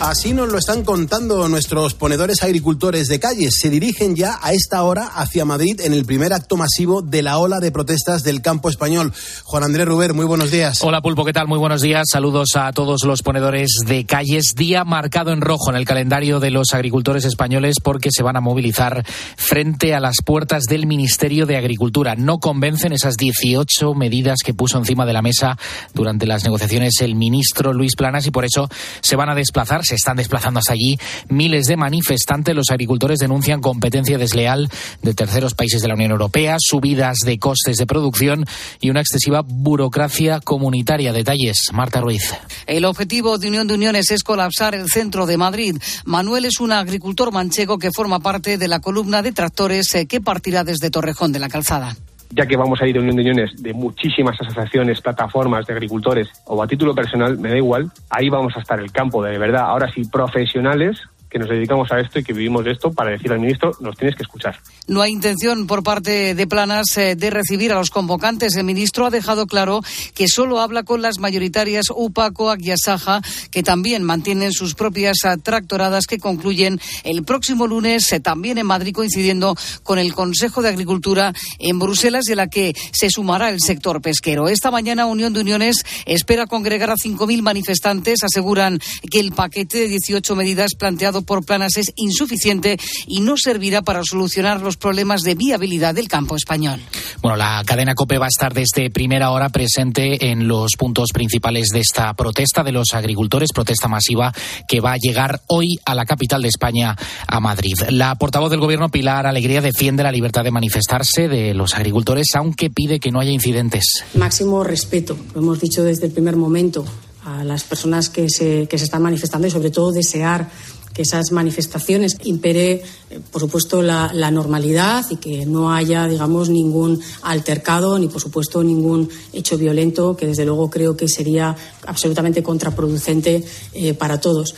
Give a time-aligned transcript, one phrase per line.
[0.00, 3.54] Así nos lo están contando nuestros ponedores agricultores de calles.
[3.58, 7.38] Se dirigen ya a esta hora hacia Madrid en el primer acto masivo de la
[7.38, 9.14] ola de protestas del campo español.
[9.44, 10.82] Juan Andrés Ruber, muy buenos días.
[10.82, 11.48] Hola Pulpo, ¿qué tal?
[11.48, 12.04] Muy buenos días.
[12.12, 14.52] Saludos a todos los ponedores de calles.
[14.54, 18.42] Día marcado en rojo en el calendario de los agricultores españoles porque se van a
[18.42, 19.02] movilizar
[19.36, 22.16] frente a las puertas del Ministerio de Agricultura.
[22.16, 25.56] No convencen esas 18 medidas que puso encima de la mesa
[25.94, 28.68] durante las negociaciones el ministro Luis Planas y por eso
[29.00, 32.54] se van a desplazar están desplazando hasta allí miles de manifestantes.
[32.54, 34.70] Los agricultores denuncian competencia desleal
[35.02, 38.44] de terceros países de la Unión Europea, subidas de costes de producción
[38.80, 41.12] y una excesiva burocracia comunitaria.
[41.12, 42.34] Detalles, Marta Ruiz.
[42.66, 45.76] El objetivo de Unión de Uniones es colapsar el centro de Madrid.
[46.04, 50.20] Manuel es un agricultor manchego que forma parte de la columna de tractores eh, que
[50.20, 51.96] partirá desde Torrejón de la Calzada
[52.30, 56.28] ya que vamos a ir a unión de uniones de muchísimas asociaciones, plataformas de agricultores
[56.46, 59.62] o a título personal, me da igual, ahí vamos a estar el campo de verdad.
[59.62, 61.00] Ahora sí, profesionales
[61.36, 63.94] que nos dedicamos a esto y que vivimos de esto para decir al ministro, nos
[63.94, 64.58] tienes que escuchar.
[64.86, 68.56] No hay intención por parte de Planas eh, de recibir a los convocantes.
[68.56, 69.82] El ministro ha dejado claro
[70.14, 73.20] que solo habla con las mayoritarias UPACO, y Asaja,
[73.50, 78.94] que también mantienen sus propias tractoradas que concluyen el próximo lunes, eh, también en Madrid,
[78.94, 84.00] coincidiendo con el Consejo de Agricultura en Bruselas, de la que se sumará el sector
[84.00, 84.48] pesquero.
[84.48, 88.24] Esta mañana Unión de Uniones espera congregar a 5.000 manifestantes.
[88.24, 88.78] Aseguran
[89.10, 94.02] que el paquete de 18 medidas planteado por Planas es insuficiente y no servirá para
[94.02, 96.80] solucionar los problemas de viabilidad del campo español.
[97.20, 101.68] Bueno, la cadena COPE va a estar desde primera hora presente en los puntos principales
[101.72, 104.32] de esta protesta de los agricultores, protesta masiva
[104.68, 107.74] que va a llegar hoy a la capital de España, a Madrid.
[107.90, 112.70] La portavoz del Gobierno, Pilar Alegría, defiende la libertad de manifestarse de los agricultores, aunque
[112.70, 114.04] pide que no haya incidentes.
[114.14, 116.84] Máximo respeto, lo hemos dicho desde el primer momento
[117.24, 120.48] a las personas que se, que se están manifestando y sobre todo desear
[120.96, 126.98] que esas manifestaciones impere, eh, por supuesto, la, normalidad y que no haya, digamos, ningún
[127.20, 131.54] altercado ni, por supuesto, ningún hecho violento que, desde luego, creo que sería
[131.86, 134.54] absolutamente contraproducente eh, para todos.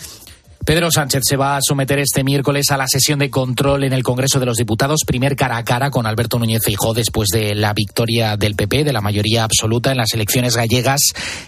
[0.64, 4.02] Pedro Sánchez se va a someter este miércoles a la sesión de control en el
[4.02, 7.72] Congreso de los Diputados, primer cara a cara con Alberto Núñez Feijóo después de la
[7.72, 11.00] victoria del PP, de la mayoría absoluta en las elecciones gallegas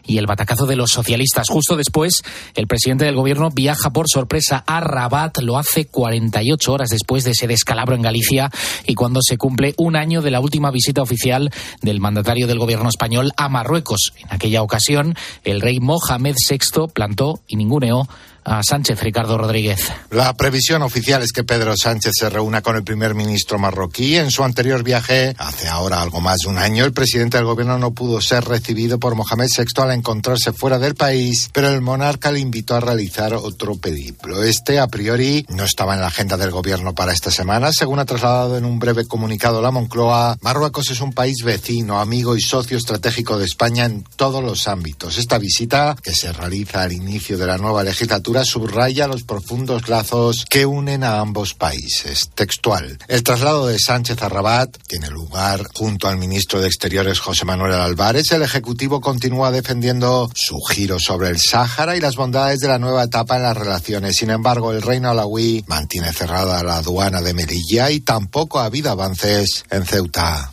[0.06, 1.49] y el batacazo de los socialistas.
[1.50, 2.22] Justo después,
[2.54, 7.32] el presidente del Gobierno viaja por sorpresa a Rabat, lo hace 48 horas después de
[7.32, 8.50] ese descalabro en Galicia
[8.87, 11.50] y cuando se cumple un año de la última visita oficial
[11.82, 14.12] del mandatario del Gobierno español a Marruecos.
[14.16, 18.09] En aquella ocasión, el rey Mohamed VI plantó y ninguneó
[18.44, 19.92] a Sánchez, Ricardo Rodríguez.
[20.10, 24.16] La previsión oficial es que Pedro Sánchez se reúna con el primer ministro marroquí.
[24.16, 27.78] En su anterior viaje, hace ahora algo más de un año, el presidente del gobierno
[27.78, 32.30] no pudo ser recibido por Mohamed VI al encontrarse fuera del país, pero el monarca
[32.32, 34.42] le invitó a realizar otro periplo.
[34.42, 37.72] Este, a priori, no estaba en la agenda del gobierno para esta semana.
[37.72, 42.36] Según ha trasladado en un breve comunicado la Moncloa, Marruecos es un país vecino, amigo
[42.36, 45.18] y socio estratégico de España en todos los ámbitos.
[45.18, 50.44] Esta visita, que se realiza al inicio de la nueva legislatura, subraya los profundos lazos
[50.48, 52.30] que unen a ambos países.
[52.34, 52.98] Textual.
[53.08, 57.74] El traslado de Sánchez a Rabat tiene lugar junto al ministro de Exteriores José Manuel
[57.74, 58.30] Álvarez.
[58.32, 63.04] El Ejecutivo continúa defendiendo su giro sobre el Sáhara y las bondades de la nueva
[63.04, 64.16] etapa en las relaciones.
[64.16, 68.90] Sin embargo, el reino alawí mantiene cerrada la aduana de Melilla y tampoco ha habido
[68.90, 70.52] avances en Ceuta.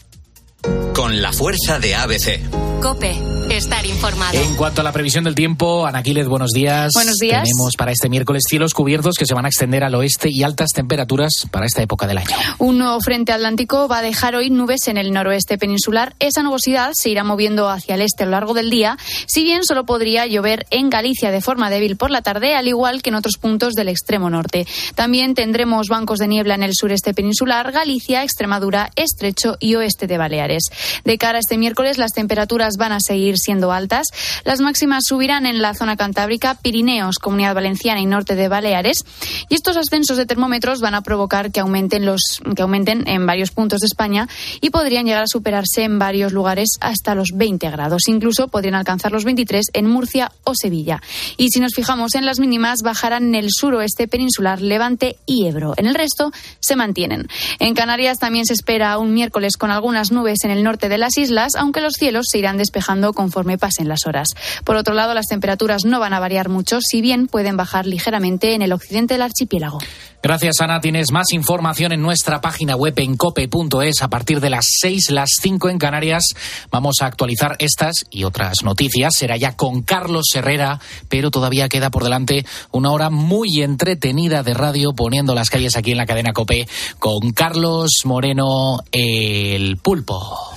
[0.93, 2.81] Con la fuerza de ABC.
[2.81, 4.38] Cope estar informado.
[4.38, 6.91] En cuanto a la previsión del tiempo, Anaquiles, buenos días.
[6.94, 7.44] Buenos días.
[7.44, 10.69] Tenemos para este miércoles cielos cubiertos que se van a extender al oeste y altas
[10.74, 12.35] temperaturas para esta época del año.
[12.58, 16.16] Un nuevo frente atlántico va a dejar hoy nubes en el noroeste peninsular.
[16.19, 18.97] Esa nubosidad se irá moviendo hacia el este a lo largo del día,
[19.28, 23.02] si bien solo podría llover en Galicia de forma débil por la tarde, al igual
[23.02, 24.68] que en otros puntos del extremo norte.
[24.96, 30.17] También tendremos bancos de niebla en el sureste peninsular, Galicia, Extremadura, Estrecho y oeste de
[30.17, 30.66] Baleares.
[31.05, 34.07] De cara a este miércoles, las temperaturas van a seguir siendo altas.
[34.43, 39.03] Las máximas subirán en la zona cantábrica, Pirineos, Comunidad Valenciana y norte de Baleares.
[39.49, 43.51] Y estos ascensos de termómetros van a provocar que aumenten, los, que aumenten en varios
[43.51, 44.28] puntos de España
[44.61, 48.07] y podrían llegar a superarse en varios lugares hasta los 20 grados.
[48.07, 51.01] Incluso podrían alcanzar los 23 en Murcia o Sevilla.
[51.37, 55.73] Y si nos fijamos en las mínimas, bajarán en el suroeste peninsular, Levante y Ebro.
[55.78, 57.28] En el resto se mantienen.
[57.59, 61.17] En Canarias también se espera un miércoles con algunas nubes en el norte de las
[61.17, 64.29] islas, aunque los cielos se irán despejando con conforme pasen las horas.
[64.64, 68.53] Por otro lado, las temperaturas no van a variar mucho, si bien pueden bajar ligeramente
[68.53, 69.79] en el occidente del archipiélago.
[70.24, 70.79] Gracias, Ana.
[70.79, 75.29] Tienes más información en nuestra página web en cope.es a partir de las 6, las
[75.41, 76.24] 5 en Canarias.
[76.72, 79.14] Vamos a actualizar estas y otras noticias.
[79.18, 80.79] Será ya con Carlos Herrera,
[81.09, 85.91] pero todavía queda por delante una hora muy entretenida de radio poniendo las calles aquí
[85.91, 90.56] en la cadena Cope con Carlos Moreno, el pulpo.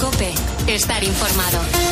[0.00, 0.32] Cope,
[0.66, 1.89] estar informado.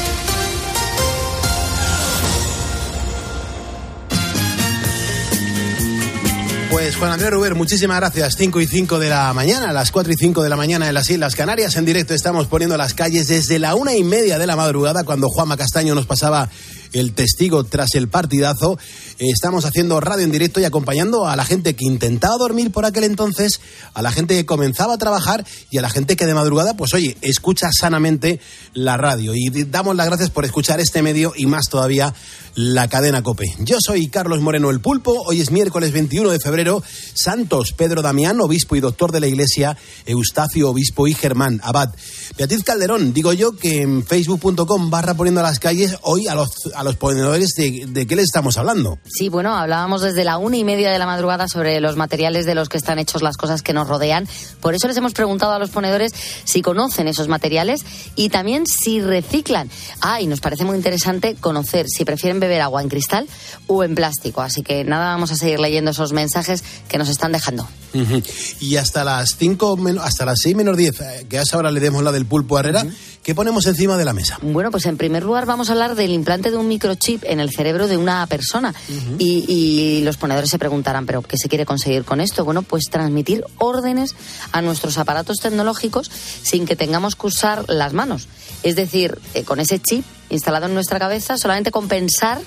[6.71, 8.37] Pues Juan Andrés Ruber, muchísimas gracias.
[8.37, 11.09] 5 y 5 de la mañana, las 4 y 5 de la mañana en las
[11.09, 11.77] Islas Canarias.
[11.77, 15.29] En directo estamos poniendo las calles desde la una y media de la madrugada, cuando
[15.29, 16.51] Juanma Castaño nos pasaba
[16.93, 18.79] el testigo tras el partidazo.
[19.19, 23.05] Estamos haciendo radio en directo y acompañando a la gente que intentaba dormir por aquel
[23.05, 23.61] entonces,
[23.95, 26.95] a la gente que comenzaba a trabajar y a la gente que de madrugada, pues
[26.95, 28.41] oye, escucha sanamente
[28.75, 29.35] la radio.
[29.35, 32.15] Y damos las gracias por escuchar este medio y más todavía
[32.55, 33.55] la cadena Cope.
[33.61, 35.23] Yo soy Carlos Moreno el Pulpo.
[35.27, 36.83] Hoy es miércoles 21 de febrero.
[37.15, 39.77] Santos, Pedro Damián, obispo y doctor de la Iglesia,
[40.07, 41.95] Eustacio, obispo y Germán, abad.
[42.37, 46.51] Beatriz Calderón, digo yo que en facebook.com barra poniendo a las calles hoy a los,
[46.79, 49.01] a los ponedores de, qué les estamos hablando.
[49.05, 52.55] Sí, bueno, hablábamos desde la una y media de la madrugada sobre los materiales de
[52.55, 54.29] los que están hechos las cosas que nos rodean.
[54.61, 56.13] Por eso les hemos preguntado a los ponedores
[56.45, 57.85] si conocen esos materiales
[58.15, 59.69] y también si reciclan.
[60.01, 63.27] Ah, y nos parece muy interesante conocer si prefieren beber agua en cristal
[63.67, 64.41] o en plástico.
[64.41, 67.67] Así que nada, vamos a seguir leyendo esos mensajes que nos están dejando.
[67.95, 68.57] Uh -huh.
[68.61, 71.81] Y hasta las 5, hasta las 6 menos 10, eh, que a esa hora le
[71.81, 72.95] demos la del pulpo Herrera, uh -huh.
[73.23, 74.39] ¿qué ponemos encima de la mesa?
[74.43, 77.51] Bueno, pues en primer lugar vamos a hablar del implante de un microchip en el
[77.51, 78.75] cerebro de una persona.
[78.89, 79.17] Uh -huh.
[79.19, 82.45] y, y, los ponedores se preguntarán, ¿pero qué se quiere conseguir con esto?
[82.45, 84.15] Bueno, pues transmitir órdenes
[84.53, 86.11] a nuestros aparatos tecnológicos
[86.43, 88.29] sin que tengamos que usar las manos.
[88.63, 92.41] Es decir, eh, con ese chip instalado en nuestra cabeza, solamente compensar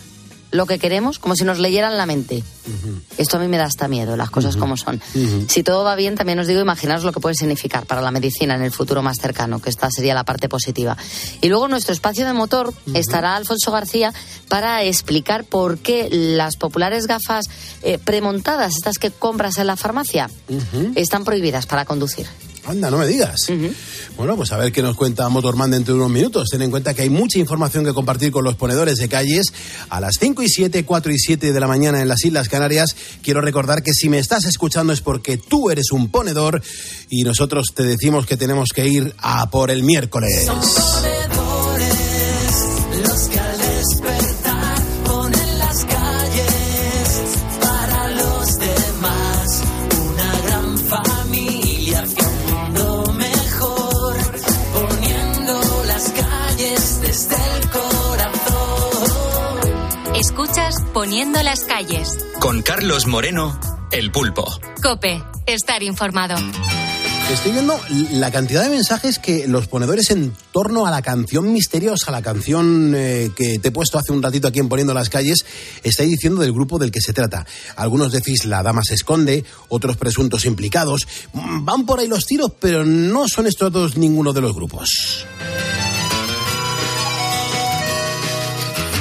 [0.51, 2.37] lo que queremos como si nos leyeran la mente.
[2.37, 3.01] Uh -huh.
[3.17, 4.61] Esto a mí me da hasta miedo, las cosas uh -huh.
[4.61, 5.01] como son.
[5.15, 5.49] Uh -huh.
[5.49, 8.55] Si todo va bien, también os digo, imaginaros lo que puede significar para la medicina
[8.55, 10.97] en el futuro más cercano, que esta sería la parte positiva.
[11.41, 14.13] Y luego en nuestro espacio de motor estará Alfonso García
[14.47, 17.45] para explicar por qué las populares gafas
[17.81, 20.29] eh, premontadas, estas que compras en la farmacia,
[20.95, 22.27] están prohibidas para conducir.
[22.65, 23.49] Anda, no me digas.
[23.49, 23.73] Uh -huh.
[24.17, 26.49] Bueno, pues a ver qué nos cuenta Motorman dentro de unos minutos.
[26.49, 29.47] Ten en cuenta que hay mucha información que compartir con los ponedores de calles.
[29.89, 32.95] A las 5 y 7, 4 y 7 de la mañana en las Islas Canarias,
[33.23, 36.61] quiero recordar que si me estás escuchando es porque tú eres un ponedor
[37.09, 40.47] y nosotros te decimos que tenemos que ir a por el miércoles.
[43.03, 43.40] Escuchas
[61.61, 62.17] las calles.
[62.39, 63.59] Con Carlos Moreno,
[63.91, 64.45] el pulpo.
[64.81, 66.35] Cope, estar informado.
[67.31, 67.79] Estoy viendo
[68.11, 72.93] la cantidad de mensajes que los ponedores en torno a la canción misteriosa, la canción
[72.95, 75.45] eh, que te he puesto hace un ratito aquí en Poniendo las calles,
[75.83, 77.45] estáis diciendo del grupo del que se trata.
[77.75, 81.07] Algunos decís la dama se esconde, otros presuntos implicados.
[81.33, 85.25] Van por ahí los tiros, pero no son estos dos ninguno de los grupos.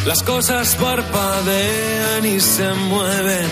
[0.07, 3.49] Las cosas parpadean y se mueven.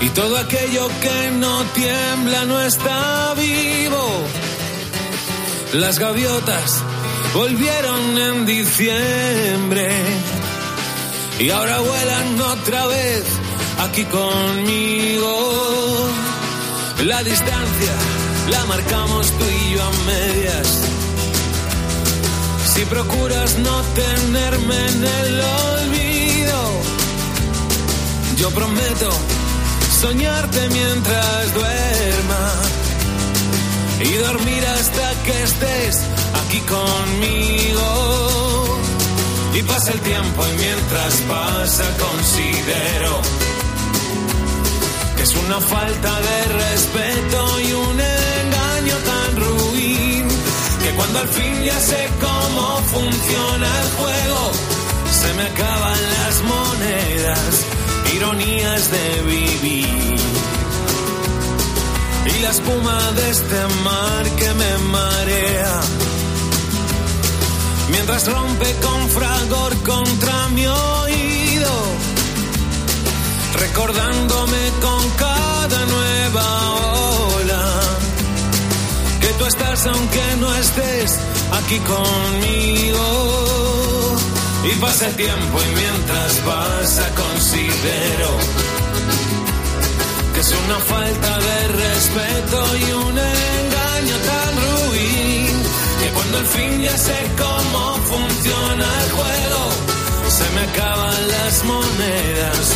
[0.00, 4.24] Y todo aquello que no tiembla no está vivo.
[5.72, 6.80] Las gaviotas
[7.34, 9.90] volvieron en diciembre.
[11.40, 13.24] Y ahora vuelan otra vez
[13.80, 16.08] aquí conmigo.
[17.04, 17.92] La distancia
[18.50, 21.01] la marcamos tú y yo a medias
[22.74, 26.60] si procuras no tenerme en el olvido,
[28.36, 29.10] yo prometo
[30.00, 32.52] soñarte mientras duerma
[34.00, 36.00] y dormir hasta que estés
[36.44, 37.88] aquí conmigo.
[39.54, 43.20] Y pasa el tiempo y mientras pasa considero
[45.16, 49.61] que es una falta de respeto y un engaño tan ruin
[50.96, 54.52] cuando al fin ya sé cómo funciona el juego,
[55.10, 57.66] se me acaban las monedas,
[58.14, 60.16] ironías de vivir.
[62.24, 65.80] Y la espuma de este mar que me marea,
[67.90, 71.72] mientras rompe con fragor contra mi oído,
[73.58, 77.01] recordándome con cada nueva
[79.38, 81.18] tú estás aunque no estés
[81.52, 83.06] aquí conmigo.
[84.64, 88.30] Y pasa el tiempo y mientras pasa considero
[90.34, 95.62] que es una falta de respeto y un engaño tan ruin
[96.00, 99.62] que cuando al fin ya sé cómo funciona el juego
[100.28, 102.72] se me acaban las monedas,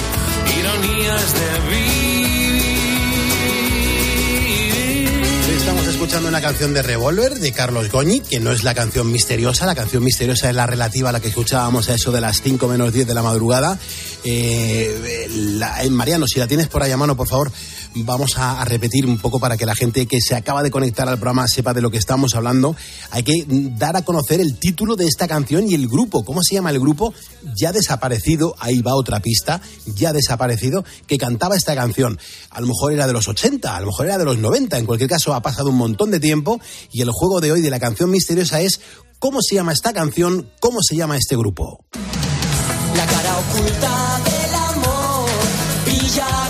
[0.58, 2.55] ironías de vivir.
[5.56, 9.66] Estamos escuchando una canción de Revolver de Carlos Goñi, que no es la canción misteriosa.
[9.66, 12.68] La canción misteriosa es la relativa a la que escuchábamos a eso de las 5
[12.68, 13.78] menos 10 de la madrugada.
[14.22, 17.50] Eh, la- eh, Mariano, si la tienes por ahí a mano, por favor,
[18.04, 21.18] vamos a, repetir un poco para que la gente que se acaba de conectar al
[21.18, 22.76] programa sepa de lo que estamos hablando.
[23.10, 26.24] Hay que dar a conocer el título de esta canción y el grupo.
[26.24, 27.14] ¿Cómo se llama el grupo?
[27.56, 32.18] Ya desaparecido, ahí va otra pista, ya desaparecido, que cantaba esta canción.
[32.50, 34.86] A lo mejor era de los 80, a lo mejor era de los 90, en
[34.86, 36.60] cualquier caso ha pasado un montón de tiempo
[36.92, 38.80] y el juego de hoy de la canción misteriosa es
[39.18, 40.50] ¿cómo se llama esta canción?
[40.60, 41.84] ¿Cómo se llama este grupo?
[42.96, 45.30] La cara oculta del amor
[45.84, 46.45] brilla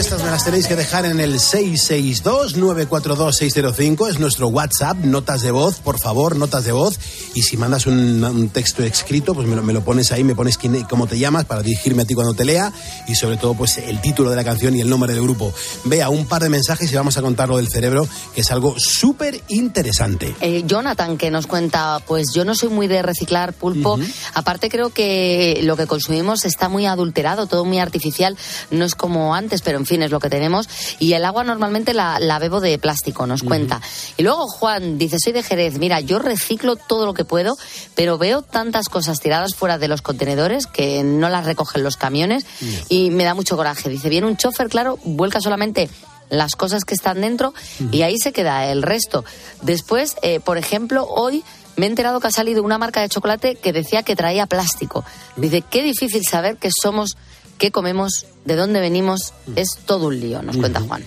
[0.00, 4.08] respuestas me las tenéis que dejar en el 662-942-605.
[4.08, 6.98] Es nuestro WhatsApp, notas de voz, por favor, notas de voz.
[7.34, 10.34] Y si mandas un, un texto escrito, pues me lo, me lo pones ahí, me
[10.34, 12.72] pones quién, cómo te llamas para dirigirme a ti cuando te lea.
[13.08, 15.52] Y sobre todo, pues el título de la canción y el nombre del grupo.
[15.84, 18.76] Vea un par de mensajes y vamos a contar lo del cerebro, que es algo
[18.78, 20.34] súper interesante.
[20.40, 23.98] Eh, Jonathan que nos cuenta, pues yo no soy muy de reciclar pulpo.
[24.32, 28.38] Aparte creo que lo que consumimos está muy adulterado, todo muy artificial.
[28.70, 30.68] No es como antes, pero en fin es lo que tenemos.
[30.98, 33.80] Y el agua normalmente la, la bebo de plástico, nos cuenta.
[34.16, 35.78] Y luego Juan dice, soy de Jerez.
[35.78, 37.56] Mira, yo reciclo todo lo que puedo,
[37.94, 42.46] pero veo tantas cosas tiradas fuera de los contenedores que no las recogen los camiones
[42.88, 43.88] y me da mucho coraje.
[43.88, 45.90] Dice, viene un chofer, claro, vuelca solamente
[46.28, 47.52] las cosas que están dentro
[47.90, 49.24] y ahí se queda el resto.
[49.62, 51.42] Después, eh, por ejemplo, hoy
[51.76, 55.04] me he enterado que ha salido una marca de chocolate que decía que traía plástico.
[55.36, 57.16] Dice, qué difícil saber qué somos,
[57.58, 59.32] qué comemos, de dónde venimos.
[59.56, 61.04] Es todo un lío, nos cuenta Juan.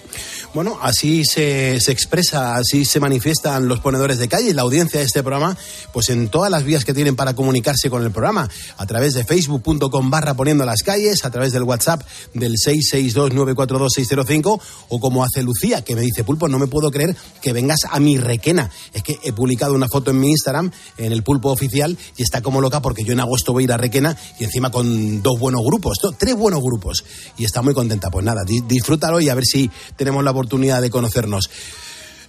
[0.53, 4.99] Bueno, así se, se expresa, así se manifiestan los ponedores de calle y la audiencia
[4.99, 5.57] de este programa,
[5.91, 8.47] pues en todas las vías que tienen para comunicarse con el programa,
[8.77, 12.03] a través de facebook.com barra poniendo las calles, a través del WhatsApp
[12.35, 17.51] del 662-942-605 o como hace Lucía, que me dice, Pulpo, no me puedo creer que
[17.51, 18.69] vengas a mi requena.
[18.93, 22.43] Es que he publicado una foto en mi Instagram, en el Pulpo Oficial, y está
[22.43, 25.39] como loca porque yo en agosto voy a ir a requena y encima con dos
[25.39, 27.03] buenos grupos, no, tres buenos grupos.
[27.37, 28.09] Y está muy contenta.
[28.11, 31.49] Pues nada, di- disfrútalo y a ver si tenemos la oportunidad de conocernos.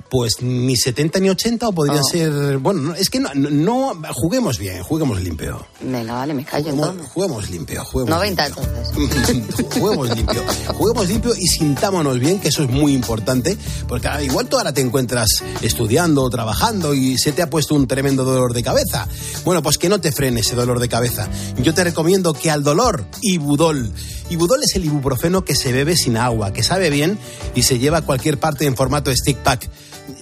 [0.08, 2.04] Pues ni 70 ni 80 o podría Oh.
[2.04, 2.60] ser.
[2.60, 5.66] Bueno, no, es que no, Juguemos bien, juguemos limpio.
[5.82, 7.12] Venga, vale, me callo Juguemos, entonces.
[7.14, 8.64] juguemos limpio, juguemos 90 limpio.
[8.64, 9.66] entonces.
[9.74, 10.44] juguemos limpio.
[10.78, 14.74] Juguemos limpio y sintámonos bien, que eso es muy importante, porque ah, igual tú ahora
[14.74, 15.28] te encuentras
[15.62, 19.08] estudiando o trabajando y se te ha puesto un tremendo dolor de cabeza.
[19.44, 21.28] Bueno, pues que no te frene ese dolor de cabeza.
[21.58, 23.92] Yo te recomiendo que al dolor, Ibudol.
[24.30, 27.18] Ibudol es el ibuprofeno que se bebe sin agua, que sabe bien
[27.54, 29.70] y se lleva a cualquier parte en formato stick pack.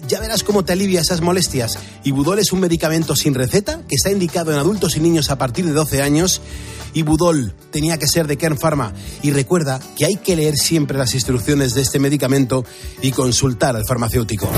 [0.07, 1.77] Ya verás cómo te alivia esas molestias.
[2.03, 5.65] Ibudol es un medicamento sin receta que está indicado en adultos y niños a partir
[5.65, 6.41] de 12 años.
[6.93, 8.93] Ibudol tenía que ser de Kern Pharma.
[9.21, 12.65] Y recuerda que hay que leer siempre las instrucciones de este medicamento
[13.01, 14.49] y consultar al farmacéutico.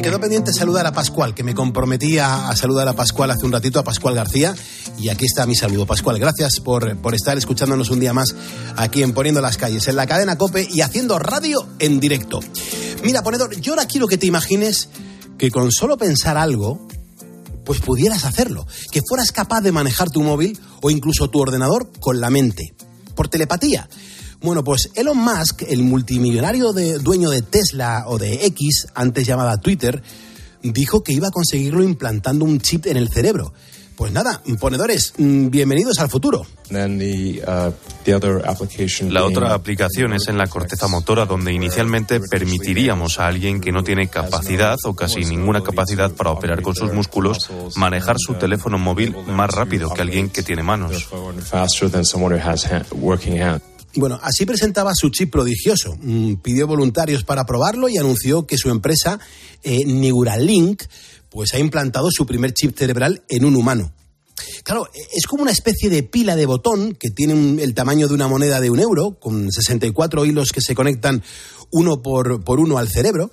[0.00, 3.52] Me quedó pendiente saludar a Pascual, que me comprometía a saludar a Pascual hace un
[3.52, 4.54] ratito, a Pascual García.
[4.96, 6.18] Y aquí está mi saludo, Pascual.
[6.18, 8.34] Gracias por, por estar escuchándonos un día más
[8.78, 12.40] aquí en Poniendo las Calles, en la cadena Cope y haciendo radio en directo.
[13.04, 14.88] Mira, ponedor, yo ahora quiero que te imagines
[15.36, 16.88] que con solo pensar algo,
[17.66, 18.66] pues pudieras hacerlo.
[18.90, 22.72] Que fueras capaz de manejar tu móvil o incluso tu ordenador con la mente,
[23.14, 23.86] por telepatía.
[24.42, 29.58] Bueno, pues Elon Musk, el multimillonario de, dueño de Tesla o de X, antes llamada
[29.58, 30.02] Twitter,
[30.62, 33.52] dijo que iba a conseguirlo implantando un chip en el cerebro.
[33.96, 36.46] Pues nada, ponedores, mm, bienvenidos al futuro.
[39.12, 43.84] La otra aplicación es en la corteza motora, donde inicialmente permitiríamos a alguien que no
[43.84, 49.14] tiene capacidad o casi ninguna capacidad para operar con sus músculos manejar su teléfono móvil
[49.26, 51.10] más rápido que alguien que tiene manos.
[53.96, 55.96] Bueno, así presentaba su chip prodigioso.
[56.00, 59.18] Mm, Pidió voluntarios para probarlo y anunció que su empresa,
[59.62, 60.84] eh, Neuralink,
[61.28, 63.92] pues ha implantado su primer chip cerebral en un humano.
[64.62, 68.28] Claro, es como una especie de pila de botón que tiene el tamaño de una
[68.28, 71.22] moneda de un euro, con 64 hilos que se conectan
[71.70, 73.30] uno por, por uno al cerebro.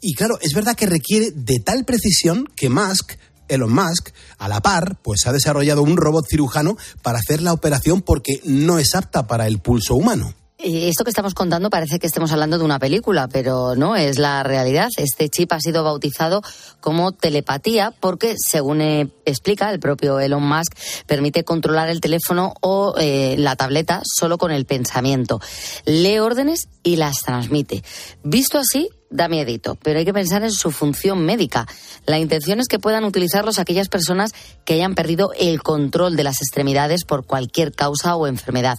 [0.00, 3.14] Y claro, es verdad que requiere de tal precisión que Musk,
[3.48, 8.02] Elon Musk, a la par, pues ha desarrollado un robot cirujano para hacer la operación
[8.02, 10.34] porque no es apta para el pulso humano.
[10.60, 14.42] Esto que estamos contando parece que estemos hablando de una película, pero no, es la
[14.42, 14.88] realidad.
[14.96, 16.42] Este chip ha sido bautizado
[16.80, 20.74] como telepatía porque, según eh, explica el propio Elon Musk,
[21.06, 25.40] permite controlar el teléfono o eh, la tableta solo con el pensamiento.
[25.84, 27.84] Lee órdenes y las transmite.
[28.24, 31.66] Visto así, da miedito, pero hay que pensar en su función médica.
[32.06, 34.32] La intención es que puedan utilizarlos aquellas personas
[34.64, 38.78] que hayan perdido el control de las extremidades por cualquier causa o enfermedad.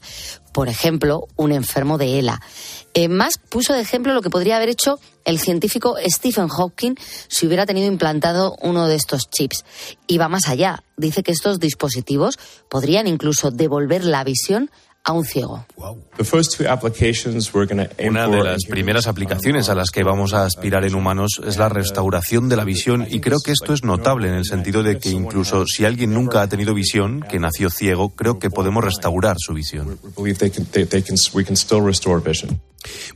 [0.54, 2.42] Por ejemplo, un enfermo de ELA.
[2.94, 6.96] Eh, Musk puso de ejemplo lo que podría haber hecho el científico Stephen Hawking
[7.28, 9.63] si hubiera tenido implantado uno de estos chips.
[10.08, 10.84] Y va más allá.
[10.98, 14.72] Dice que estos dispositivos podrían incluso devolver la visión
[15.06, 15.66] a un ciego.
[18.10, 21.70] Una de las primeras aplicaciones a las que vamos a aspirar en humanos es la
[21.70, 25.10] restauración de la visión y creo que esto es notable en el sentido de que
[25.10, 29.54] incluso si alguien nunca ha tenido visión, que nació ciego, creo que podemos restaurar su
[29.54, 29.98] visión.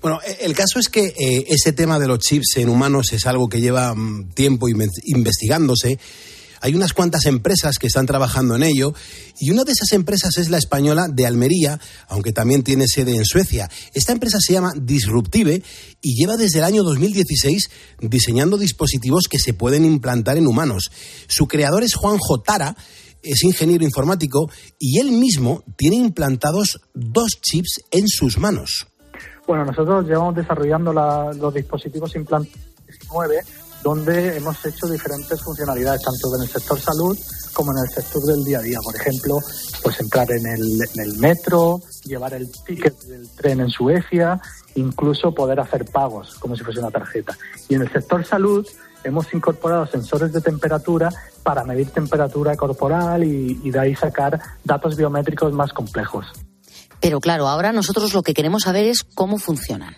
[0.02, 3.28] Bueno, e- el caso es que eh, ese tema de los chips en humanos es
[3.28, 6.00] algo que lleva mm, tiempo inve- investigándose.
[6.66, 8.94] Hay unas cuantas empresas que están trabajando en ello
[9.38, 13.26] y una de esas empresas es la española de Almería, aunque también tiene sede en
[13.26, 13.70] Suecia.
[13.94, 15.62] Esta empresa se llama Disruptive
[16.02, 20.90] y lleva desde el año 2016 diseñando dispositivos que se pueden implantar en humanos.
[21.28, 22.78] Su creador es Juan Jotara,
[23.22, 24.50] es ingeniero informático
[24.80, 28.88] y él mismo tiene implantados dos chips en sus manos.
[29.46, 32.48] Bueno, nosotros llevamos desarrollando la- los dispositivos Implant
[32.88, 33.36] 19,
[33.84, 37.18] donde hemos hecho diferentes funcionalidades, tanto en el sector salud
[37.52, 38.80] como en el sector del día a día.
[38.82, 39.40] Por ejemplo,
[39.84, 44.40] pues entrar en el, en el metro, llevar el ticket del tren en Suecia,
[44.76, 47.38] incluso poder hacer pagos como si fuese una tarjeta.
[47.68, 48.66] Y en el sector salud
[49.04, 51.10] hemos incorporado sensores de temperatura
[51.44, 56.26] para medir temperatura corporal y, y de ahí sacar datos biométricos más complejos.
[57.02, 59.98] Pero claro, ahora nosotros lo que queremos saber es cómo funcionan.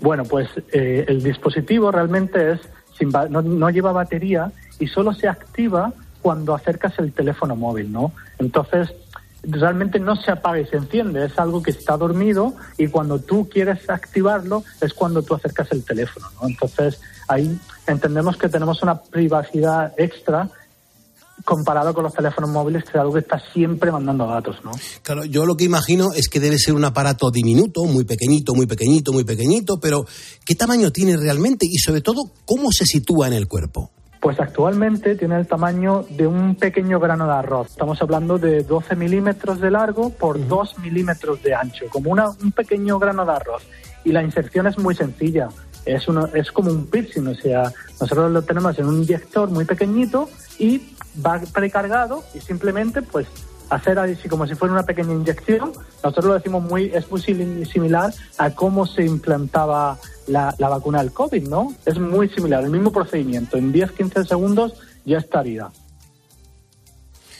[0.00, 2.60] Bueno, pues eh, el dispositivo realmente es
[2.98, 8.12] sin no, no lleva batería y solo se activa cuando acercas el teléfono móvil, ¿no?
[8.38, 8.94] Entonces
[9.42, 13.48] realmente no se apaga y se enciende, es algo que está dormido y cuando tú
[13.48, 16.48] quieres activarlo es cuando tú acercas el teléfono, ¿no?
[16.48, 20.48] Entonces ahí entendemos que tenemos una privacidad extra
[21.44, 24.70] comparado con los teléfonos móviles, que es algo que está siempre mandando datos, ¿no?
[25.02, 28.66] Claro, yo lo que imagino es que debe ser un aparato diminuto, muy pequeñito, muy
[28.66, 30.04] pequeñito, muy pequeñito, pero
[30.46, 33.90] ¿qué tamaño tiene realmente y sobre todo cómo se sitúa en el cuerpo?
[34.20, 37.66] Pues actualmente tiene el tamaño de un pequeño grano de arroz.
[37.72, 42.52] Estamos hablando de 12 milímetros de largo por 2 milímetros de ancho, como una- un
[42.52, 43.62] pequeño grano de arroz.
[44.02, 45.48] Y la inserción es muy sencilla.
[45.84, 47.70] Es, uno, es como un piercing, o sea,
[48.00, 50.80] nosotros lo tenemos en un inyector muy pequeñito y
[51.24, 53.26] va precargado y simplemente pues
[53.70, 55.72] hacer así como si fuera una pequeña inyección.
[56.02, 60.98] Nosotros lo decimos muy, es muy sim- similar a cómo se implantaba la, la vacuna
[61.02, 61.72] del COVID, ¿no?
[61.86, 63.56] Es muy similar, el mismo procedimiento.
[63.56, 65.70] En 10-15 segundos ya estaría.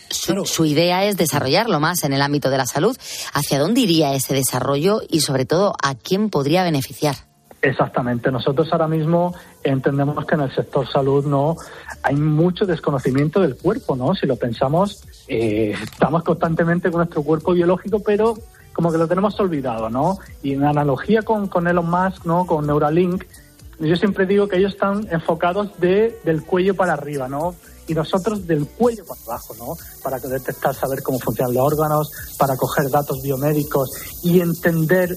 [0.09, 2.96] su, su, idea es desarrollarlo más en el ámbito de la salud.
[3.33, 7.16] ¿Hacia dónde iría ese desarrollo y, sobre todo, a quién podría beneficiar?
[7.62, 8.31] Exactamente.
[8.31, 11.57] Nosotros ahora mismo entendemos que en el sector salud no
[12.03, 14.14] hay mucho desconocimiento del cuerpo, ¿no?
[14.14, 18.35] Si lo pensamos, eh, estamos constantemente con nuestro cuerpo biológico, pero
[18.72, 20.18] como que lo tenemos olvidado, ¿no?
[20.42, 22.46] Y en analogía con, con Elon Musk, ¿no?
[22.46, 23.24] Con Neuralink,
[23.81, 27.55] yo siempre digo que ellos están enfocados de, del cuello para arriba, ¿no?
[27.87, 29.74] Y nosotros del cuello para abajo, ¿no?
[30.03, 33.90] Para detectar, saber cómo funcionan los órganos, para coger datos biomédicos
[34.22, 35.16] y entender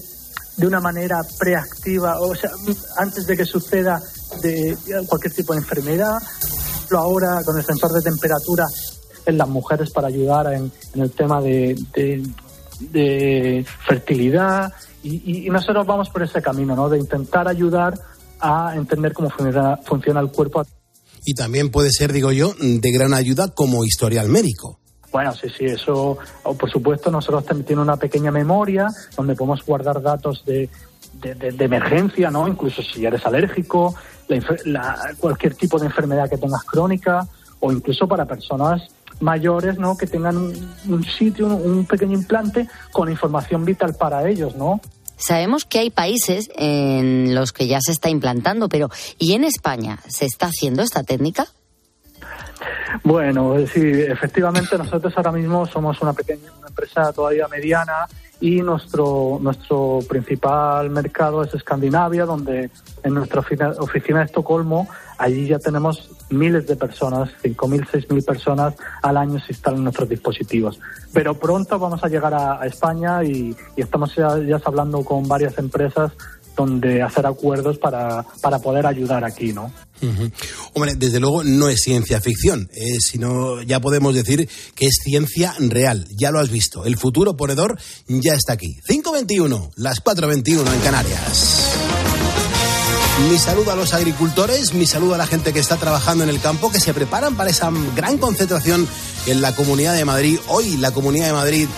[0.56, 2.50] de una manera preactiva, o sea,
[2.96, 4.02] antes de que suceda
[4.42, 6.14] de cualquier tipo de enfermedad.
[6.90, 8.64] Ahora con el sensor de temperatura
[9.26, 11.76] en las mujeres para ayudar en, el tema de,
[12.80, 16.88] de, fertilidad y, y, nosotros vamos por ese camino, ¿no?
[16.88, 17.94] De intentar ayudar
[18.40, 20.64] a entender cómo funciona, funciona el cuerpo.
[21.24, 24.80] Y también puede ser, digo yo, de gran ayuda como historial médico.
[25.12, 30.44] Bueno, sí, sí, eso, por supuesto, nosotros tenemos una pequeña memoria donde podemos guardar datos
[30.44, 30.68] de,
[31.14, 32.46] de, emergencia, ¿no?
[32.46, 33.94] Incluso si eres alérgico,
[35.18, 37.26] cualquier tipo de enfermedad que tengas crónica,
[37.60, 38.82] o incluso para personas
[39.20, 39.96] mayores, ¿no?
[39.96, 44.80] Que tengan un, sitio, un, pequeño implante con información vital para ellos, ¿no?
[45.16, 48.88] Sabemos que hay países en los que ya se está implantando, pero
[49.18, 51.48] ¿y en España se está haciendo esta técnica?
[53.02, 58.06] Bueno, sí, efectivamente nosotros ahora mismo somos una pequeña una empresa todavía mediana
[58.40, 62.70] y nuestro nuestro principal mercado es Escandinavia, donde
[63.02, 69.16] en nuestra oficina, de Estocolmo allí ya tenemos miles de personas, 5.000, 6.000 personas al
[69.16, 70.78] año se instalan nuestros dispositivos.
[71.12, 76.12] Pero pronto vamos a llegar a, España y, estamos ya, hablando con varias empresas
[76.58, 79.72] donde hacer acuerdos para, para poder ayudar aquí, ¿no?
[80.74, 85.54] Hombre, desde luego no es ciencia ficción, eh, sino ya podemos decir que es ciencia
[85.58, 86.06] real.
[86.10, 88.76] Ya lo has visto, el futuro ponedor ya está aquí.
[88.88, 91.87] 5.21, las 4.21 en Canarias.
[93.26, 96.40] Mi saludo a los agricultores, mi saludo a la gente que está trabajando en el
[96.40, 98.86] campo, que se preparan para esa gran concentración
[99.26, 100.38] en la Comunidad de Madrid.
[100.46, 101.68] Hoy la Comunidad de Madrid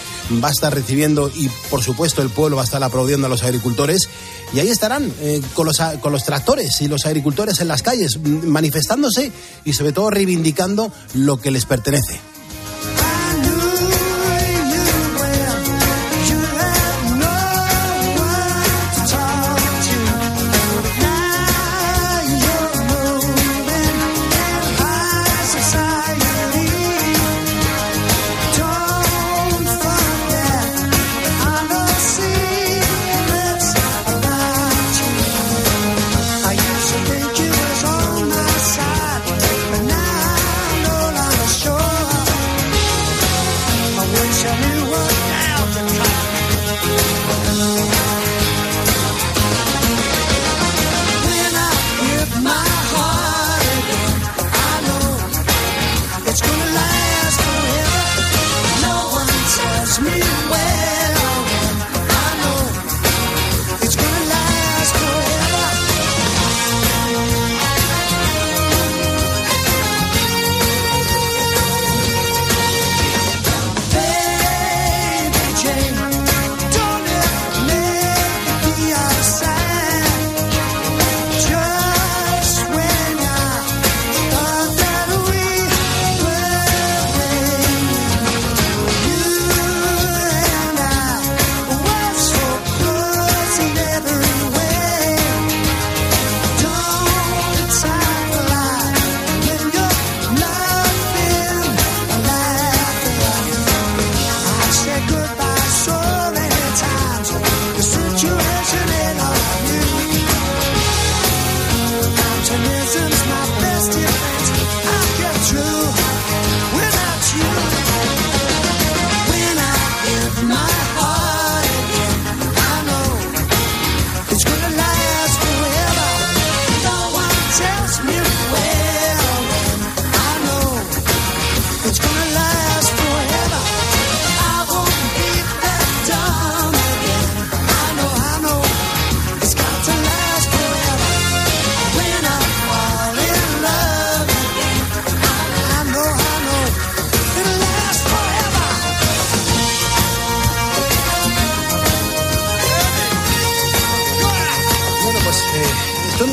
[0.45, 3.43] va a estar recibiendo y por supuesto el pueblo va a estar aplaudiendo a los
[3.43, 4.09] agricultores.
[4.53, 8.19] Y ahí estarán eh, con, los, con los tractores y los agricultores en las calles,
[8.21, 9.33] manifestándose
[9.65, 12.30] y sobre todo reivindicando lo que les pertenece.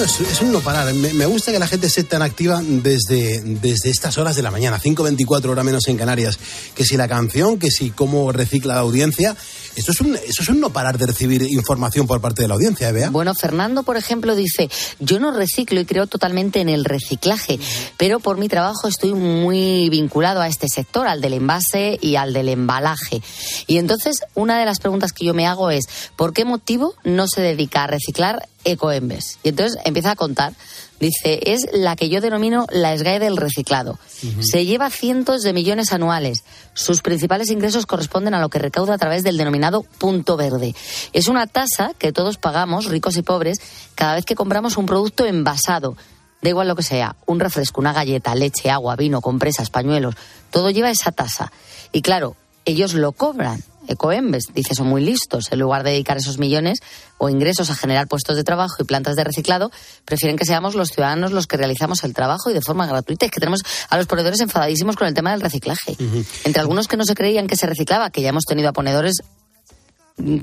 [0.08, 0.94] Es, un no parar.
[0.94, 4.52] Me, me gusta que la gente esté tan activa desde, desde estas horas de la
[4.52, 6.40] mañana, 5.24 horas menos en Canarias.
[6.76, 9.36] Que si la canción, que si cómo recicla la audiencia.
[9.78, 13.10] Eso es un no parar de recibir información por parte de la audiencia, ¿eh?
[13.12, 17.60] Bueno, Fernando, por ejemplo, dice, yo no reciclo y creo totalmente en el reciclaje,
[17.96, 22.34] pero por mi trabajo estoy muy vinculado a este sector, al del envase y al
[22.34, 23.22] del embalaje.
[23.68, 25.86] Y entonces, una de las preguntas que yo me hago es,
[26.16, 29.38] ¿por qué motivo no se dedica a reciclar Ecoembes?
[29.44, 30.54] Y entonces empieza a contar.
[31.00, 34.00] Dice, es la que yo denomino la SGAE del reciclado.
[34.40, 36.44] Se lleva cientos de millones anuales.
[36.74, 40.76] Sus principales ingresos corresponden a lo que recauda a través del denominado punto verde.
[41.14, 43.60] Es una tasa que todos pagamos, ricos y pobres,
[43.94, 45.96] cada vez que compramos un producto envasado.
[46.42, 50.16] Da igual lo que sea, un refresco, una galleta, leche, agua, vino, compresas, pañuelos,
[50.50, 51.52] todo lleva esa tasa.
[51.92, 53.64] Y claro, ellos lo cobran.
[53.88, 55.52] Ecoembes dice son muy listos.
[55.52, 56.80] En lugar de dedicar esos millones
[57.18, 59.72] o ingresos a generar puestos de trabajo y plantas de reciclado,
[60.06, 63.26] prefieren que seamos los ciudadanos los que realizamos el trabajo y de forma gratuita.
[63.26, 65.96] Es que tenemos a los ponedores enfadadísimos con el tema del reciclaje.
[66.44, 69.18] Entre algunos que no se creían que se reciclaba, que ya hemos tenido a ponedores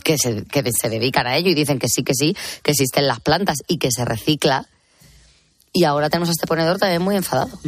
[0.02, 3.07] que se, que se dedican a ello y dicen que sí, que sí, que existen
[3.07, 4.66] las plantas y que se recicla.
[5.77, 7.59] Y ahora tenemos a este ponedor también muy enfadado.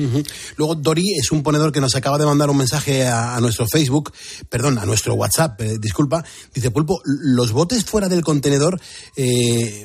[0.57, 4.13] Luego Dori es un ponedor que nos acaba de mandar un mensaje a, nuestro Facebook,
[4.49, 6.25] perdón, a nuestro WhatsApp, eh, disculpa.
[6.55, 8.81] Dice, Pulpo, los botes fuera del contenedor
[9.17, 9.85] eh,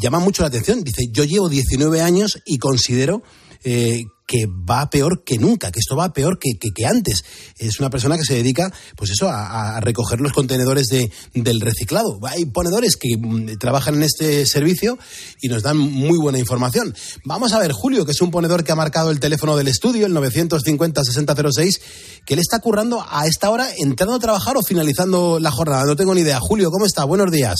[0.00, 0.84] llaman mucho la atención.
[0.84, 3.24] Dice, yo llevo 19 años y considero
[3.64, 7.24] eh, que va peor que nunca, que esto va peor que, que- que antes.
[7.58, 11.60] Es una persona que se dedica, pues eso, a, a recoger los contenedores de, del
[11.60, 12.18] reciclado.
[12.24, 14.98] Hay ponedores que mm, trabajan en este servicio
[15.40, 16.92] y nos dan muy buena información.
[17.24, 20.06] Vamos a ver, Julio, que es un ponedor que ha marcado el teléfono del estudio,
[20.06, 21.80] el 950-6006,
[22.26, 25.84] que le está currando a esta hora, entrando a trabajar o finalizando la jornada.
[25.84, 26.38] No tengo ni idea.
[26.40, 27.04] Julio, ¿cómo está?
[27.04, 27.54] Buenos días.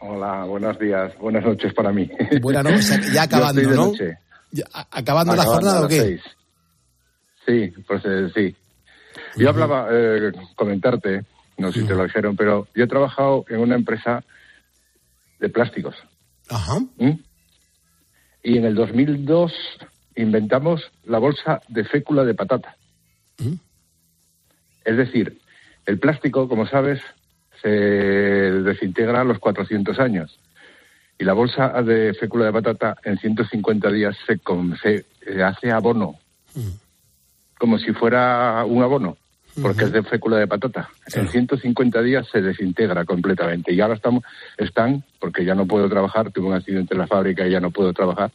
[0.00, 2.08] Hola, buenos días, buenas noches para mí.
[2.40, 3.86] Buenas noches, ya acabando, Yo estoy de ¿no?
[3.92, 4.18] noche.
[4.90, 6.00] ¿Acabando, la jornada o qué?
[6.00, 6.22] seis.
[7.46, 8.54] Sí, pues eh, sí.
[9.36, 11.24] Yo hablaba, eh, comentarte,
[11.58, 14.24] no sé si te lo dijeron, pero yo he trabajado en una empresa
[15.38, 15.94] de plásticos.
[16.48, 16.78] Ajá.
[16.98, 17.18] ¿m?
[18.42, 19.52] Y en el 2002
[20.16, 22.76] inventamos la bolsa de fécula de patata.
[24.84, 25.40] Es decir,
[25.84, 27.00] el plástico, como sabes,
[27.60, 30.38] se desintegra a los 400 años.
[31.18, 35.70] Y la bolsa de fécula de patata en 150 días se, com- se eh, hace
[35.72, 36.16] abono.
[37.58, 39.16] Como si fuera un abono,
[39.62, 40.90] porque es de fécula de patata.
[41.14, 43.72] En 150 días se desintegra completamente.
[43.72, 44.24] Y ahora estamos,
[44.58, 47.70] están, porque ya no puedo trabajar, tuve un accidente en la fábrica y ya no
[47.70, 48.30] puedo trabajar,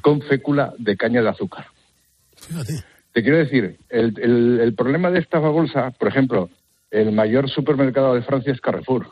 [0.00, 1.66] con fécula de caña de azúcar.
[3.12, 6.48] Te quiero decir, el, el- el problema de esta bolsa, por ejemplo,
[6.90, 9.08] el mayor supermercado de Francia es Carrefour.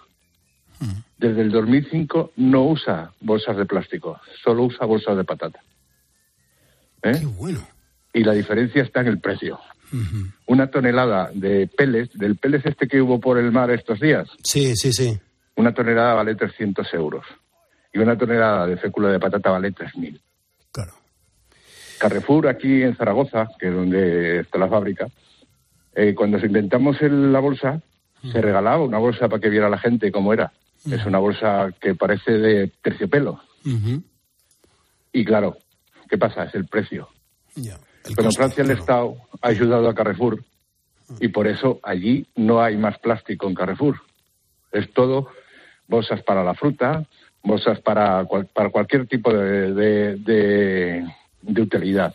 [1.23, 5.61] Desde el 2005 no usa bolsas de plástico, solo usa bolsas de patata.
[7.05, 7.23] ¿Eh?
[8.13, 9.61] Y la diferencia está en el precio.
[10.47, 14.75] Una tonelada de pellets, del pellets este que hubo por el mar estos días, Sí,
[14.75, 15.17] sí, sí.
[15.55, 17.25] una tonelada vale 300 euros.
[17.95, 20.21] Y una tonelada de fécula de patata vale 3.000.
[20.73, 20.93] Claro.
[22.01, 25.07] Carrefour, aquí en Zaragoza, que es donde está la fábrica,
[25.95, 27.81] eh, cuando se inventamos el- la bolsa,
[28.33, 30.53] se regalaba una bolsa para que viera la gente cómo era.
[30.91, 33.41] Es una bolsa que parece de terciopelo.
[35.13, 35.57] Y claro,
[36.09, 36.45] ¿qué pasa?
[36.45, 37.09] Es el precio.
[38.17, 40.43] Pero en Francia el Estado ha ayudado a Carrefour
[41.21, 44.01] y por eso allí no hay más plástico en Carrefour.
[44.73, 45.29] Es todo
[45.87, 47.05] bolsas para la fruta,
[47.43, 51.07] bolsas para, cual- para cualquier tipo de, de- de-
[51.43, 52.15] de utilidad.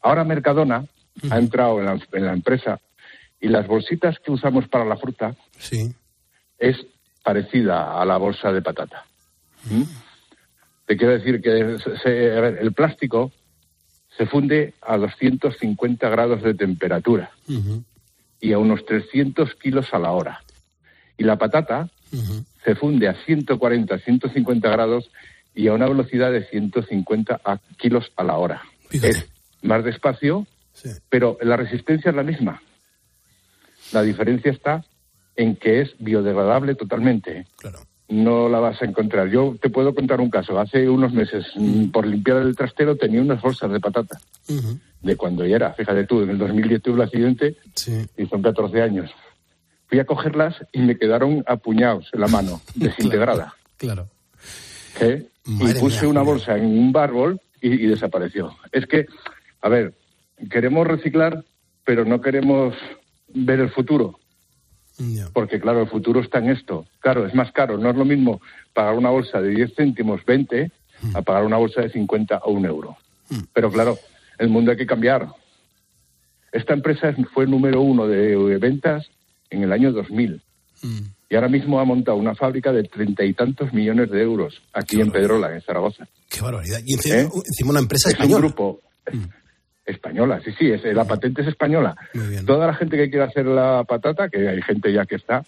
[0.00, 0.84] Ahora Mercadona
[1.30, 2.80] ha entrado en la, en la empresa
[3.40, 5.94] y las bolsitas que usamos para la fruta Sí.
[6.58, 6.84] es
[7.24, 9.04] parecida a la bolsa de patata.
[9.68, 9.82] ¿Mm?
[10.86, 13.32] Te quiero decir que se- se- a ver, el plástico
[14.16, 17.30] se funde a 250 grados de temperatura
[18.40, 20.42] y a unos 300 kilos a la hora.
[21.16, 21.88] Y la patata
[22.64, 25.10] se funde a 140, 150 grados
[25.54, 28.62] y a una velocidad de 150 a- kilos a la hora.
[29.08, 29.26] Es
[29.62, 30.46] más despacio,
[31.08, 32.62] pero la resistencia es la misma.
[33.92, 34.84] La diferencia está
[35.36, 37.46] en que es biodegradable totalmente.
[38.08, 39.28] No la vas a encontrar.
[39.28, 40.58] Yo te puedo contar un caso.
[40.58, 44.18] Hace unos meses, mm, por limpiar el trastero, tenía unas bolsas de patata.
[45.00, 45.72] De cuando ya era.
[45.72, 47.56] Fíjate tú, en el 2010 tuve el accidente
[48.16, 49.10] y son 14 años.
[49.86, 53.54] Fui a cogerlas y me quedaron apuñados en la mano, desintegrada.
[53.76, 54.08] Claro.
[55.00, 55.26] ¿eh?
[55.46, 58.56] Y puse una bolsa en un bárbol y, y desapareció.
[58.72, 59.06] Es que,
[59.60, 59.94] a ver,
[60.50, 61.44] queremos reciclar,
[61.84, 62.74] pero no queremos
[63.34, 64.18] ver el futuro.
[65.32, 66.86] Porque, claro, el futuro está en esto.
[67.00, 67.78] Claro, es más caro.
[67.78, 68.40] No es lo mismo
[68.72, 70.70] pagar una bolsa de 10 céntimos, 20,
[71.14, 72.96] a pagar una bolsa de 50 o un euro.
[73.52, 73.98] Pero claro,
[74.38, 75.28] el mundo hay que cambiar.
[76.52, 79.06] Esta empresa fue número uno de ventas
[79.50, 80.40] en el año 2000
[81.30, 85.00] y ahora mismo ha montado una fábrica de treinta y tantos millones de euros aquí
[85.00, 86.06] en Pedrola, en Zaragoza.
[86.28, 86.80] Qué barbaridad.
[86.84, 87.28] Y encima, ¿Eh?
[87.46, 88.36] encima una empresa es española.
[88.36, 88.80] un grupo
[89.86, 91.96] española, sí, sí, es, la patente es española.
[92.46, 95.44] Toda la gente que quiere hacer la patata, que hay gente ya que está,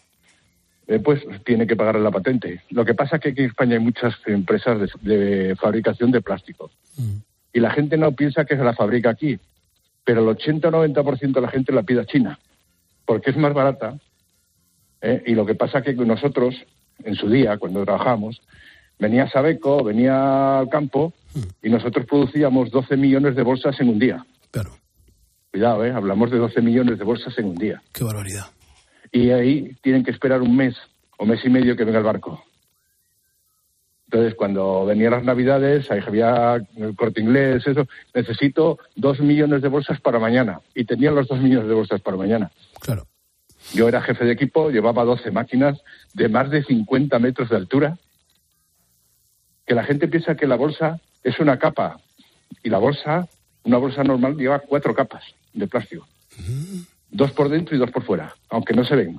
[0.89, 2.63] eh, pues tiene que pagar la patente.
[2.71, 6.21] Lo que pasa es que aquí en España hay muchas empresas de, de fabricación de
[6.21, 6.71] plástico.
[7.53, 9.39] Y la gente no piensa que se la fabrica aquí,
[10.05, 12.39] pero el 80 o 90% de la gente la pide a China,
[13.05, 13.97] porque es más barata.
[15.01, 15.23] ¿eh?
[15.27, 16.55] Y lo que pasa es que nosotros,
[17.03, 18.41] en su día, cuando trabajamos,
[18.99, 21.13] venía Sabeco, venía al campo
[21.63, 24.25] y nosotros producíamos 12 millones de bolsas en un día.
[24.51, 24.77] Claro.
[25.51, 25.93] Cuidado, ¿eh?
[25.93, 27.83] hablamos de 12 millones de bolsas en un día.
[27.93, 28.47] Qué barbaridad.
[29.13, 30.77] Y ahí tienen que esperar un mes
[31.17, 32.45] o mes y medio que venga el barco.
[34.07, 39.69] Entonces, cuando venían las Navidades, ahí había el corte inglés, eso, necesito dos millones de
[39.69, 40.61] bolsas para mañana.
[40.75, 42.53] Y tenían los dos millones de bolsas para mañana.
[42.81, 43.07] Claro.
[43.75, 45.83] Yo era jefe de equipo, llevaba 12 máquinas
[46.15, 47.99] de más de 50 metros de altura.
[49.67, 51.99] Que la gente piensa que la bolsa es una capa.
[52.63, 53.27] Y la bolsa,
[53.65, 56.07] una bolsa normal, lleva cuatro capas de plástico.
[57.11, 59.19] Dos por dentro y dos por fuera, aunque no se ven.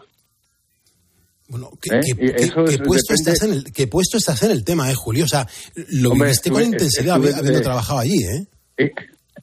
[1.50, 2.02] Bueno, ¿qué, ¿Eh?
[2.04, 5.24] qué- qué- qué puesto estás en el, qué puesto estás en el tema, eh, Julio?
[5.24, 5.48] O sea,
[5.92, 8.46] lo Hombre, viviste con estuve- intensidad estuve- habi- habiendo eh, trabajado allí, ¿eh?
[8.78, 8.92] Eh,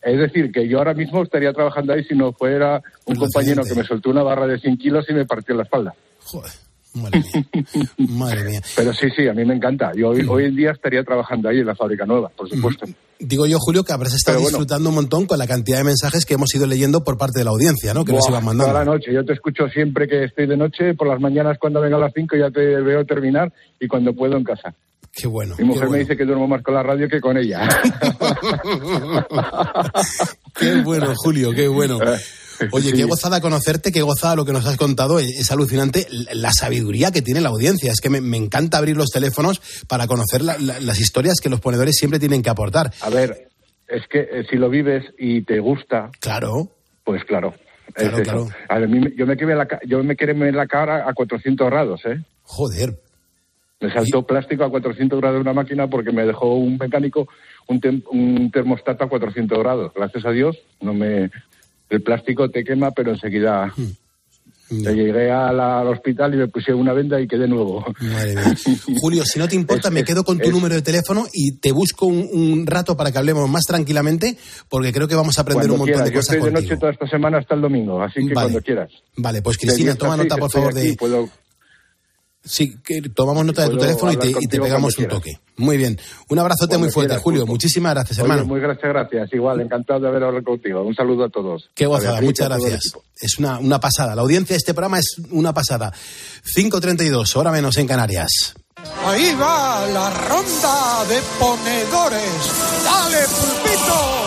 [0.06, 3.74] Es decir, que yo ahora mismo estaría trabajando ahí si no fuera un compañero que
[3.74, 5.94] me soltó una barra de 100 kilos y me partió la espalda.
[6.24, 6.52] Joder,
[6.94, 7.90] madre mía.
[8.08, 8.60] madre mía.
[8.76, 9.92] Pero sí, sí, a mí me encanta.
[9.96, 12.86] Yo hoy, hoy en día estaría trabajando ahí en la fábrica nueva, por supuesto.
[13.18, 14.58] Digo yo, Julio, que habrás estado bueno.
[14.58, 17.44] disfrutando un montón con la cantidad de mensajes que hemos ido leyendo por parte de
[17.44, 18.04] la audiencia, ¿no?
[18.04, 18.72] Que nos iban mandando.
[18.72, 19.12] Toda la noche.
[19.12, 22.12] Yo te escucho siempre que estoy de noche, por las mañanas cuando venga a las
[22.14, 24.74] 5 ya te veo terminar y cuando puedo en casa.
[25.12, 25.54] Qué bueno.
[25.58, 27.68] Mi mujer me dice que duermo más con la radio que con ella.
[30.58, 31.98] Qué bueno, Julio, qué bueno.
[32.72, 32.96] Oye, Sí.
[32.96, 35.18] qué gozada conocerte, qué gozada lo que nos has contado.
[35.18, 37.90] Es, alucinante la sabiduría que tiene la audiencia.
[37.92, 41.48] Es que me, me encanta abrir los teléfonos para conocer la- la- las historias que
[41.50, 42.92] los ponedores siempre tienen que aportar.
[43.00, 43.48] A ver,
[43.88, 46.10] es que eh, si lo vives y te gusta.
[46.20, 46.70] Claro.
[47.04, 47.54] Pues claro.
[47.94, 48.48] Claro, claro.
[48.68, 52.18] A ver, yo me quemé la, yo me quemé la cara a 400 grados, ¿eh?
[52.42, 52.98] Joder.
[53.80, 57.28] Me saltó plástico a 400 grados de una máquina porque me dejó un mecánico
[57.68, 59.92] un, tem- un termostato a 400 grados.
[59.94, 61.30] Gracias a Dios, no me
[61.90, 63.72] el plástico te quema, pero enseguida
[64.70, 64.82] Hmm.
[64.82, 67.84] te llegué a la- al hospital y me pusieron una venda y quedé nuevo.
[68.00, 68.54] Madre mía.
[69.00, 71.70] Julio, si no te importa, me quedo con tu es- número de teléfono y te
[71.70, 74.36] busco un, un rato para que hablemos más tranquilamente,
[74.70, 76.04] porque creo que vamos a aprender un montón quieras.
[76.06, 76.70] de Yo cosas estoy de contigo.
[76.74, 78.34] noche toda esta semana hasta el domingo, así que Vale.
[78.34, 78.90] cuando quieras.
[79.18, 80.94] Vale, pues Cristina, toma nota, por favor, aquí, de...
[80.96, 81.28] puedo-
[82.44, 85.38] Sí, que tomamos nota de tu teléfono y te, y pegamos un toque.
[85.56, 85.98] Muy bien.
[86.28, 87.46] Un abrazote Cuando muy fuerte, quieras, Julio.
[87.46, 88.44] Muchísimas gracias, Oye, hermano.
[88.46, 89.32] muy gracias, gracias.
[89.32, 90.82] Igual, encantado de haber hablado contigo.
[90.82, 91.70] Un saludo a todos.
[91.74, 92.92] Qué gozada, muchas gracias.
[93.18, 94.14] Es una, una pasada.
[94.14, 95.90] La audiencia de este programa es una pasada.
[96.54, 98.54] 5.32, hora menos en Canarias.
[99.06, 102.52] Ahí va la ronda de ponedores.
[102.84, 104.23] ¡Dale, pulpito!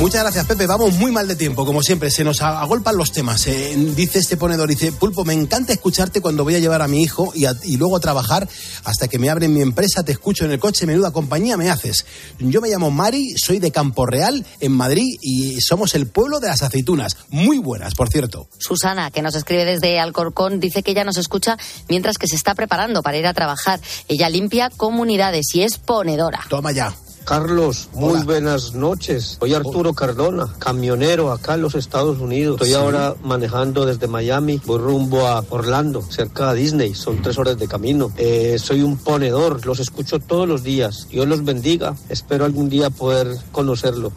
[0.00, 0.66] Muchas gracias, Pepe.
[0.66, 2.10] Vamos muy mal de tiempo, como siempre.
[2.10, 3.46] Se nos agolpan los temas.
[3.46, 7.00] Eh, dice este ponedor, dice, Pulpo, me encanta escucharte cuando voy a llevar a mi
[7.02, 8.46] hijo y, a- y luego a trabajar
[8.82, 10.02] hasta que me abren mi empresa.
[10.04, 12.04] Te escucho en el coche, menuda compañía me haces.
[12.40, 16.48] Yo me llamo Mari, soy de Campo Real, en Madrid, y somos el pueblo de
[16.48, 17.16] las aceitunas.
[17.30, 18.48] Muy buenas, por cierto.
[18.58, 21.56] Susana, que nos escribe desde Alcorcón, dice que ella nos escucha
[21.88, 23.80] mientras que se está preparando para ir a trabajar.
[24.08, 26.40] Ella limpia comunidades y es ponedora.
[26.50, 26.92] Toma ya.
[27.24, 29.38] Carlos, muy buenas noches.
[29.40, 32.56] Soy Arturo Cardona, camionero acá en los Estados Unidos.
[32.56, 32.74] Estoy Sí.
[32.74, 36.94] ahora manejando desde Miami, voy rumbo a Orlando, cerca de Disney.
[36.94, 38.12] Son tres horas de camino.
[38.18, 41.08] Eh, soy un ponedor, los escucho todos los días.
[41.10, 41.96] Dios los bendiga.
[42.10, 44.12] Espero algún día poder conocerlo.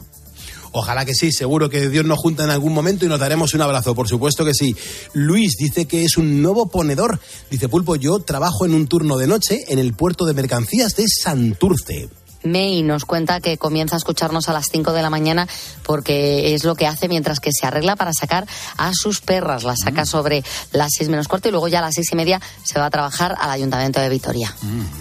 [0.74, 3.62] Ojalá que sí, seguro que Dios nos junta en algún momento y nos daremos un
[3.62, 4.76] abrazo, por supuesto que sí.
[5.14, 7.20] Luis dice que es un nuevo ponedor.
[7.50, 11.06] Dice Pulpo, yo trabajo en un turno de noche en el puerto de mercancías de
[11.08, 12.10] Santurce.
[12.52, 15.48] May nos cuenta que comienza a escucharnos a las 5 de la mañana
[15.84, 18.46] porque es lo que hace mientras que se arregla para sacar
[18.78, 19.64] a sus perras.
[19.64, 22.42] Las saca sobre las 6 menos cuarto y luego ya a las 6 y media
[22.64, 24.54] se va a trabajar al Ayuntamiento de Vitoria.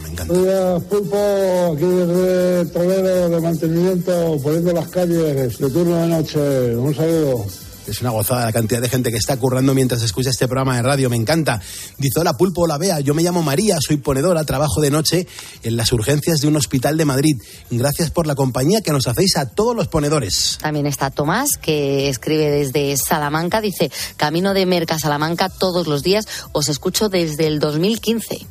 [0.03, 6.77] Buenos días, Pulpo, aquí desde Toledo de mantenimiento, poniendo las calles de turno de noche.
[6.77, 7.66] Un saludo.
[7.87, 10.83] Es una gozada la cantidad de gente que está currando mientras escucha este programa de
[10.83, 11.09] radio.
[11.09, 11.61] Me encanta.
[11.99, 13.01] Dice, hola Pulpo, hola Bea.
[13.01, 15.27] Yo me llamo María, soy ponedora, trabajo de noche
[15.63, 17.37] en las urgencias de un hospital de Madrid.
[17.71, 20.59] Gracias por la compañía que nos hacéis a todos los ponedores.
[20.61, 23.61] También está Tomás, que escribe desde Salamanca.
[23.61, 26.27] Dice, camino de Merca Salamanca todos los días.
[26.53, 28.47] Os escucho desde el 2015.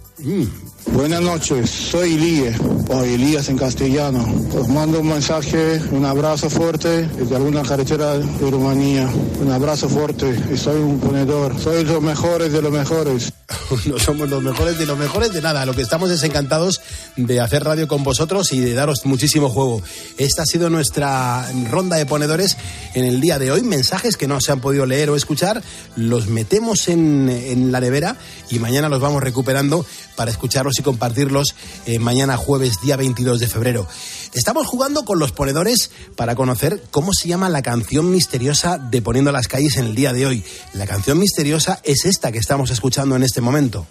[0.93, 2.57] Buenas noches, soy Elías,
[2.89, 4.26] o Elías en castellano.
[4.57, 9.09] Os mando un mensaje, un abrazo fuerte desde alguna carretera de Rumanía.
[9.41, 11.59] Un abrazo fuerte soy un ponedor.
[11.59, 13.34] Soy los mejores de los mejores.
[13.86, 15.65] no somos los mejores de los mejores de nada.
[15.65, 16.82] Lo que estamos es encantados
[17.15, 19.82] de hacer radio con vosotros y de daros muchísimo juego.
[20.17, 22.57] Esta ha sido nuestra ronda de ponedores
[22.93, 23.61] en el día de hoy.
[23.61, 25.61] Mensajes que no se han podido leer o escuchar,
[25.95, 28.15] los metemos en, en la nevera
[28.49, 31.55] y mañana los vamos recuperando para escucharlos y compartirlos
[31.86, 33.88] eh, mañana jueves día 22 de febrero.
[34.36, 39.31] Estamos jugando con los ponedores para conocer cómo se llama la canción misteriosa de Poniendo
[39.31, 40.43] las calles en el día de hoy.
[40.73, 43.88] La canción misteriosa es esta que estamos escuchando en este momento.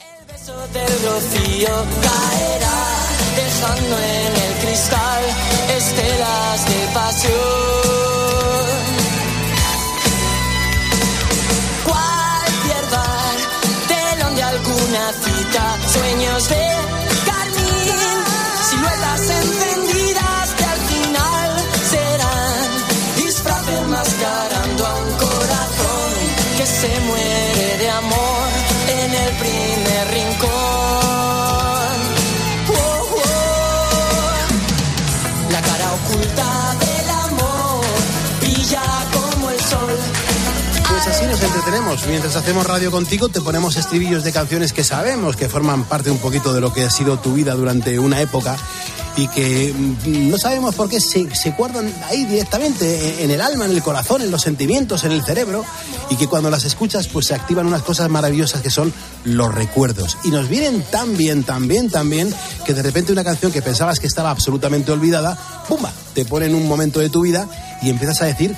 [0.74, 1.68] del rocío
[2.02, 2.84] caerá,
[3.36, 5.43] dejando en el cristal
[30.10, 30.50] rincón.
[32.68, 33.22] Oh, oh.
[35.50, 37.84] La cara oculta del amor
[38.40, 38.82] brilla
[39.12, 39.96] como el sol.
[40.88, 42.06] Pues así nos entretenemos.
[42.06, 46.18] Mientras hacemos radio contigo, te ponemos estribillos de canciones que sabemos que forman parte un
[46.18, 48.56] poquito de lo que ha sido tu vida durante una época
[49.16, 53.66] y que mm, no sabemos por qué se, se guardan ahí directamente en, el alma,
[53.66, 55.64] en el corazón, en los sentimientos, en el cerebro
[56.10, 58.92] y que cuando las escuchas pues se activan unas cosas maravillosas que son
[59.24, 62.34] los recuerdos y nos vienen tan bien, tan bien, tan bien
[62.64, 65.36] que de repente una canción que pensabas que estaba absolutamente olvidada,
[65.68, 65.92] ¡pumba!
[66.14, 67.46] te pone en un momento de tu vida
[67.82, 68.56] y empiezas a decir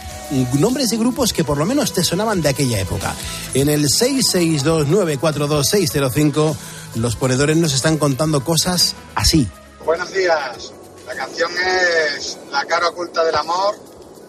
[0.58, 3.14] nombres de grupos que por lo menos te sonaban de aquella época.
[3.54, 6.56] En el 662942605
[6.96, 9.46] los ponedores nos están contando cosas así.
[9.86, 10.72] Buenos días.
[11.06, 11.48] La canción
[12.16, 13.76] es La cara oculta del amor,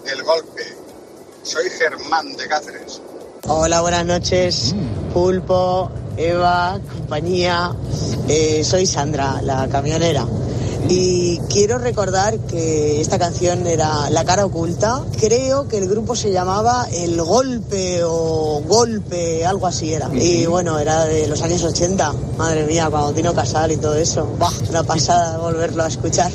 [0.06, 0.62] El golpe.
[1.42, 3.02] Soy Germán de Cáceres.
[3.48, 4.76] Hola, buenas noches.
[5.12, 7.72] Pulpo, Eva, compañía.
[8.28, 10.28] Eh, soy Sandra, la camionera.
[10.90, 15.04] Y quiero recordar que esta canción era La cara oculta.
[15.20, 20.10] Creo que el grupo se llamaba El Golpe o Golpe, algo así era.
[20.14, 22.14] Y bueno, era de los años 80.
[22.38, 24.28] Madre mía, cuando Tino Casal y todo eso.
[24.40, 26.32] Bah, una pasada volverlo a escuchar.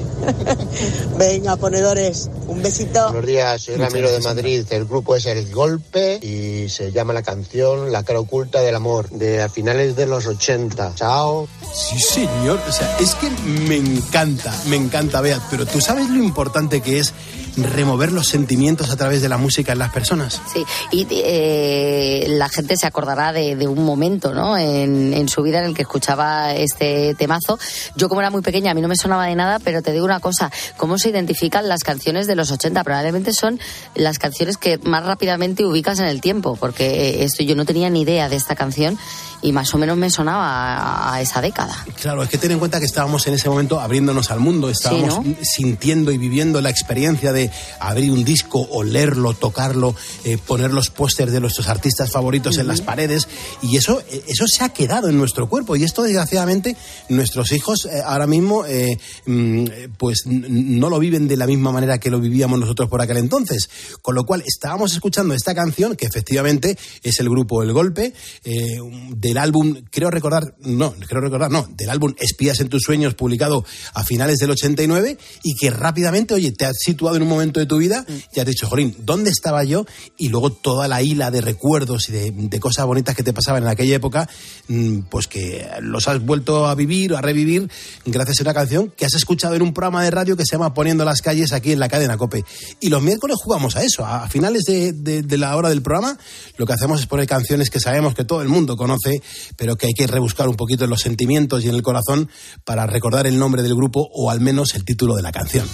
[1.19, 3.05] Venga, ponedores, un besito.
[3.05, 4.67] Buenos días, soy Ramiro de Madrid.
[4.71, 9.09] El grupo es El Golpe y se llama la canción La cara oculta del amor,
[9.11, 10.95] de a finales de los 80.
[10.95, 11.49] Chao.
[11.73, 12.61] Sí, señor.
[12.69, 14.32] O sea, es que me encanta,
[14.67, 15.43] me encanta, Beat.
[15.51, 17.13] Pero tú sabes lo importante que es
[17.57, 20.41] remover los sentimientos a través de la música en las personas.
[20.53, 24.57] Sí, y eh, la gente se acordará de, de un momento ¿no?
[24.57, 27.59] En, en su vida en el que escuchaba este temazo.
[27.97, 30.05] Yo como era muy pequeña a mí no me sonaba de nada, pero te digo
[30.05, 32.85] una cosa, ¿cómo se identifican las canciones de los 80?
[32.85, 33.61] Probablemente son
[33.95, 36.85] las canciones que más rápidamente ubicas en el tiempo, porque
[37.21, 38.99] eh, esto yo no tenía ni idea de esta canción
[39.43, 40.47] y más o menos me sonaba
[40.77, 41.77] a, a esa década.
[42.01, 45.25] Claro, es que ten en cuenta que estábamos en ese momento abriéndonos al mundo, estábamos
[45.25, 47.42] Sí, sintiendo y viviendo la experiencia de
[47.81, 52.81] abrir un disco, olerlo, tocarlo, eh, poner los pósters de nuestros artistas favoritos en las
[52.81, 53.29] paredes.
[53.63, 55.77] Y eso, eh, eso se ha quedado en nuestro cuerpo.
[55.77, 56.77] Y esto desgraciadamente
[57.09, 59.65] nuestros hijos eh, ahora mismo eh, mm,
[59.99, 63.69] pues no lo viven de la misma manera que lo vivíamos nosotros por aquel entonces,
[64.01, 68.13] con lo cual estábamos escuchando esta canción que efectivamente es el grupo El Golpe
[68.43, 73.65] del álbum, creo recordar, no, creo recordar, no, del álbum Espías en tus sueños publicado
[73.95, 77.67] a finales del 89 y que rápidamente, oye, te has situado en un momento de
[77.67, 78.05] tu vida
[78.35, 79.85] y has dicho, Jorín, ¿dónde estaba yo?
[80.17, 83.63] Y luego toda la hila de recuerdos y de, de cosas bonitas que te pasaban
[83.65, 84.29] en aquella época,
[84.69, 87.69] mm, pues que los has vuelto a vivir o a revivir
[88.05, 90.75] gracias a una canción que has escuchado en un programa de radio que se llama
[90.75, 92.45] Poniendo las calles aquí en la cadena Cope.
[92.81, 96.19] Y los miércoles jugamos a eso, a finales de, de- de la hora del programa,
[96.57, 99.23] lo que hacemos es poner canciones que sabemos que todo el mundo conoce,
[99.57, 102.29] pero que hay que rebuscar un poquito en los sentimientos y en el corazón
[102.65, 105.67] para recordar el nombre del grupo o al menos el título de la canción.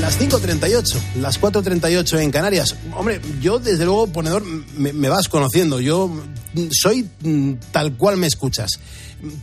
[0.00, 2.74] Las 5.38, las 4.38 en Canarias.
[2.96, 4.44] Hombre, yo desde luego, ponedor,
[4.76, 5.80] me, vas conociendo.
[5.80, 6.10] Yo
[6.70, 8.80] soy mm, tal cual me escuchas.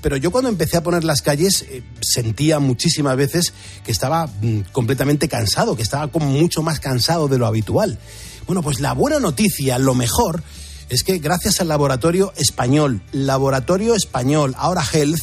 [0.01, 4.59] Pero yo cuando empecé a poner las calles eh, sentía muchísimas veces que estaba mm,
[4.71, 7.97] completamente cansado, que estaba como mucho más cansado de lo habitual.
[8.45, 10.43] Bueno, pues la buena noticia, lo mejor,
[10.89, 15.21] es que gracias al laboratorio español, laboratorio español, ahora Health,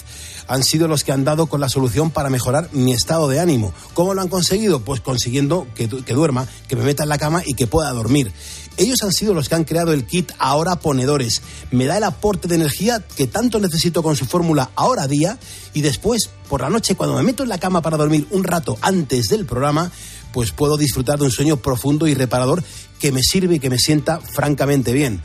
[0.48, 3.72] han sido los que han dado con la solución para mejorar mi estado de ánimo.
[3.94, 4.80] ¿Cómo lo han conseguido?
[4.80, 8.32] Pues consiguiendo que, duerma, que me meta en la cama y que pueda dormir.
[8.78, 11.42] Ellos han sido los que han creado el kit Ahora Ponedores.
[11.70, 15.38] Me da el aporte de energía que tanto necesito con su fórmula Ahora Día
[15.74, 18.78] y después, por la noche, cuando me meto en la cama para dormir un rato
[18.80, 19.90] antes del programa,
[20.32, 22.62] pues puedo disfrutar de un sueño profundo y reparador
[22.98, 25.20] que me sirve y que me sienta francamente bien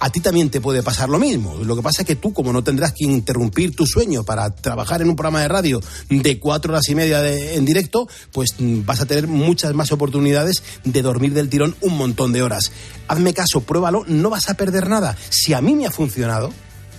[0.00, 1.56] a ti también te puede pasar lo mismo.
[1.64, 5.02] Lo que pasa es que tú, como no tendrás que interrumpir tu sueño para trabajar
[5.02, 9.00] en un programa de radio de cuatro horas y media en directo, pues mm, vas
[9.00, 12.70] a tener muchas más oportunidades de dormir del tirón un montón de horas.
[13.08, 15.16] Hazme caso, pruébalo, no vas a perder nada.
[15.30, 16.52] Si a mí me ha funcionado,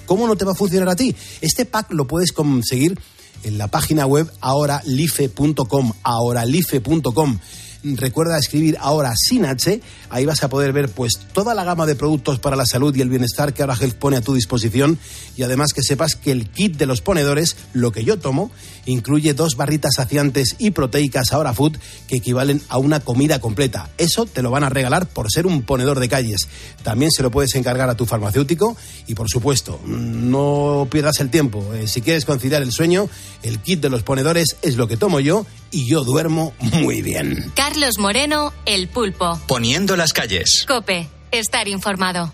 [0.06, 1.16] ¿cómo no te va a funcionar a ti?
[1.42, 3.00] Este pack lo puedes conseguir
[3.44, 7.40] en la página web ahoralife.com, ahoralife.com
[7.84, 11.96] recuerda escribir ahora sin H, ahí vas a poder ver pues toda la gama de
[11.96, 15.00] productos para la salud y el bienestar que ahora Health pone a tu disposición
[15.38, 18.52] y además que sepas que el kit de los ponedores, lo que yo tomo,
[18.86, 21.78] incluye dos barritas saciantes y proteicas ahora food
[22.08, 23.90] que equivalen a una comida completa.
[23.98, 26.48] Eso te lo van a regalar por ser un ponedor de calles.
[26.84, 28.76] También se lo puedes encargar a tu farmacéutico
[29.08, 31.64] y por supuesto, no pierdas el tiempo.
[31.74, 33.10] Eh, si quieres conciliar el sueño,
[33.44, 37.52] el kit de los ponedores es lo que tomo yo y yo duermo muy bien.
[37.56, 39.40] Carlos Moreno, El Pulpo.
[39.48, 40.66] Poniendo las calles.
[40.68, 42.34] Cope, estar informado.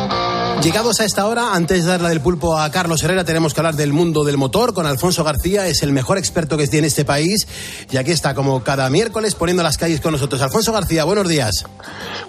[0.63, 3.75] Llegados a esta hora, antes de darle del pulpo a Carlos Herrera, tenemos que hablar
[3.75, 7.47] del mundo del motor con Alfonso García, es el mejor experto que tiene este país
[7.89, 10.39] y aquí está como cada miércoles poniendo las calles con nosotros.
[10.39, 11.65] Alfonso García, buenos días.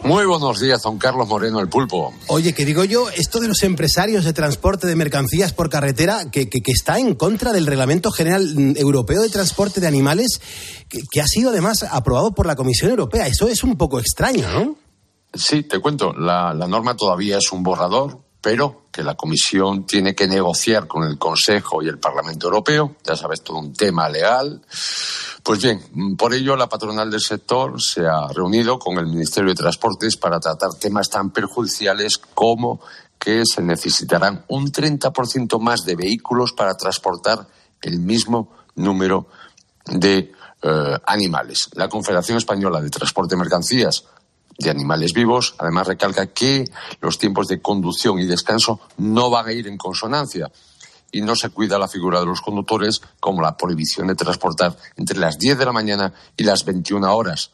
[0.03, 2.15] Muy buenos días, don Carlos Moreno, el pulpo.
[2.29, 6.49] Oye, que digo yo, esto de los empresarios de transporte de mercancías por carretera, que,
[6.49, 10.41] que, que está en contra del Reglamento General Europeo de Transporte de Animales,
[10.89, 13.27] que, que ha sido además aprobado por la Comisión Europea.
[13.27, 14.82] Eso es un poco extraño, ¿no?
[15.35, 20.27] Sí, te cuento, la, norma todavía es un borrador, pero que la Comisión tiene que
[20.27, 24.61] negociar con el Consejo y el Parlamento Europeo, ya sabes, todo un tema legal.
[25.43, 29.57] Pues bien, por ello la patronal del sector se ha reunido con el Ministerio de
[29.57, 32.81] Transportes para tratar temas tan perjudiciales como
[33.19, 37.47] que se necesitarán un 30% más de vehículos para transportar
[37.81, 39.29] el mismo número
[39.87, 41.71] de eh, animales.
[41.75, 44.05] La Confederación Española de Transporte de Mercancías
[44.59, 45.55] de animales vivos.
[45.59, 46.65] Además, recalca que
[47.01, 50.51] los tiempos de conducción y descanso no van a ir en consonancia
[51.11, 55.19] y no se cuida la figura de los conductores como la prohibición de transportar entre
[55.19, 57.53] las 10 de la mañana y las 21 horas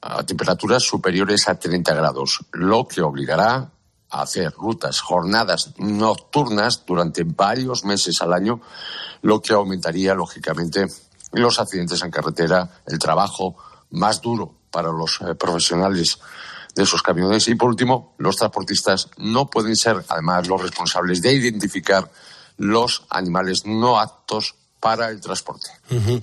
[0.00, 3.70] a temperaturas superiores a 30 grados, lo que obligará
[4.10, 8.60] a hacer rutas, jornadas nocturnas durante varios meses al año,
[9.22, 10.86] lo que aumentaría, lógicamente,
[11.32, 13.56] los accidentes en carretera, el trabajo
[13.90, 16.18] más duro para los eh, profesionales
[16.74, 17.46] de esos camiones.
[17.46, 22.10] Y por último, los transportistas no pueden ser, además, los responsables de identificar
[22.56, 25.70] los animales no aptos para el transporte.
[25.90, 26.20] Uh -huh.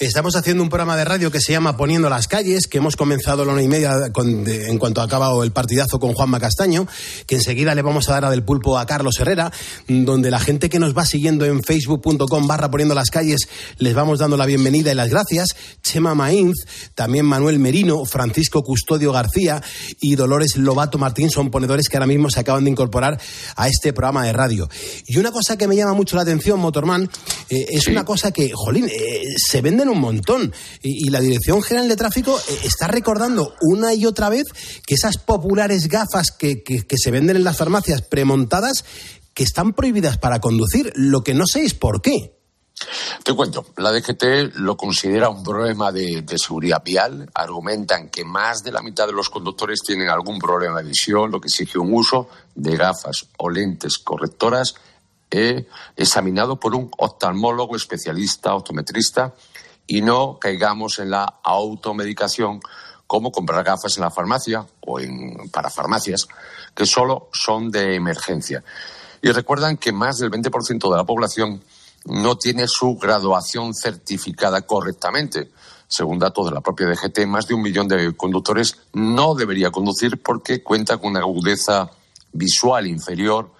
[0.00, 3.42] Estamos haciendo un programa de radio que se llama Poniendo las calles, que hemos comenzado
[3.42, 6.40] a la una y media con, de, en cuanto ha acabado el partidazo con Juanma
[6.40, 6.88] Castaño,
[7.28, 9.52] que enseguida le vamos a dar a del pulpo a Carlos Herrera,
[9.86, 13.48] donde la gente que nos va siguiendo en facebook.com barra Poniendo las calles
[13.78, 15.50] les vamos dando la bienvenida y las gracias.
[15.80, 19.62] Chema Mainz, también Manuel Merino, Francisco Custodio García
[20.00, 23.20] y Dolores Lobato Martín son ponedores que ahora mismo se acaban de incorporar
[23.54, 24.68] a este programa de radio.
[25.06, 27.08] Y una cosa que me llama mucho la atención, Motorman,
[27.48, 30.52] eh, es una cosa que, jolín, eh, se venden un montón.
[30.82, 34.46] Y, la Dirección General de Tráfico eh, está recordando una y otra vez
[34.86, 38.84] que esas populares gafas que, que, que, se venden en las farmacias premontadas,
[39.34, 40.92] que están prohibidas para conducir.
[40.94, 42.36] Lo que no sé es por qué.
[43.24, 47.28] Te cuento, la DGT lo considera un problema de, de, seguridad vial.
[47.34, 51.40] Argumentan que más de la mitad de los conductores tienen algún problema de visión, lo
[51.40, 54.74] que exige un uso de gafas o lentes correctoras
[55.30, 55.66] eh,
[55.96, 59.34] examinado por un oftalmólogo especialista, optometrista,
[59.86, 62.60] y no caigamos en la automedicación
[63.06, 66.28] como comprar gafas en la farmacia o en parafarmacias,
[66.74, 68.62] que solo son de emergencia.
[69.20, 71.62] Y recuerdan que más del 20% de la población
[72.04, 75.50] no tiene su graduación certificada correctamente.
[75.88, 80.22] Según datos de la propia DGT, más de un millón de conductores no debería conducir
[80.22, 81.90] porque cuenta con una agudeza
[82.32, 83.50] visual inferior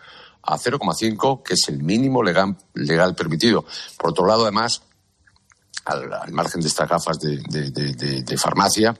[0.51, 3.64] a 0,5, que es el mínimo legal, legal, permitido.
[3.96, 4.82] Por otro lado, además,
[5.84, 8.96] al, margen de estas gafas de, farmacia,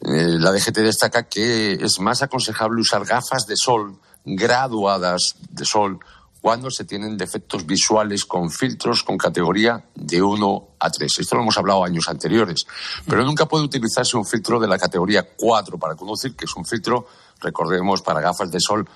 [0.00, 5.98] eh, la DGT destaca que es más aconsejable usar gafas de sol graduadas de sol
[6.40, 11.18] cuando se tienen defectos visuales con filtros con categoría de 1 a 3.
[11.20, 12.66] Esto lo hemos hablado años anteriores,
[13.06, 16.64] pero nunca puede utilizarse un filtro de la categoría 4 para conducir, que es un
[16.64, 17.06] filtro,
[17.40, 18.88] recordemos, para gafas de sol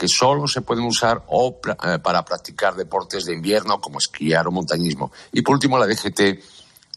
[0.00, 4.50] que solo se pueden usar o, eh, para practicar deportes de invierno como esquiar o
[4.50, 5.12] montañismo.
[5.30, 6.42] Y por último, la DGT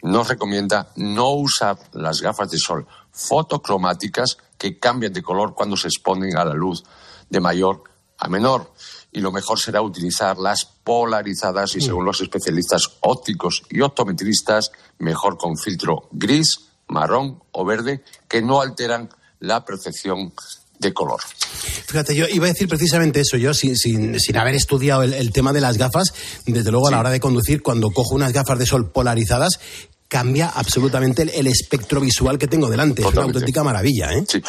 [0.04, 5.90] nos recomienda no usar las gafas de sol fotocromáticas que cambian de color cuando se
[5.90, 6.86] exponen a la luz
[7.30, 7.84] de mayor
[8.20, 8.72] a menor
[9.12, 15.38] y lo mejor será utilizar las polarizadas y según los especialistas ópticos y optometristas, mejor
[15.38, 19.10] con filtro gris, marrón o verde que no alteran
[19.42, 20.32] la percepción
[20.84, 21.20] de color.
[21.88, 25.32] Fíjate, yo iba a decir precisamente eso, yo sin, sin, sin haber estudiado el, el,
[25.32, 26.14] tema de las gafas,
[26.46, 29.60] desde luego a la hora de conducir, cuando cojo unas gafas de sol polarizadas,
[30.14, 33.02] cambia absolutamente el, espectro visual que tengo delante.
[33.02, 34.14] Es una auténtica maravilla.
[34.14, 34.24] ¿eh?
[34.28, 34.44] Sí,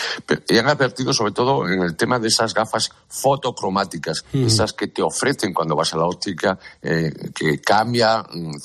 [0.49, 5.01] y han advertido sobre todo en el tema de esas gafas fotocromáticas, esas que te
[5.01, 8.57] ofrecen cuando vas a la óptica, eh, que cambia, mm,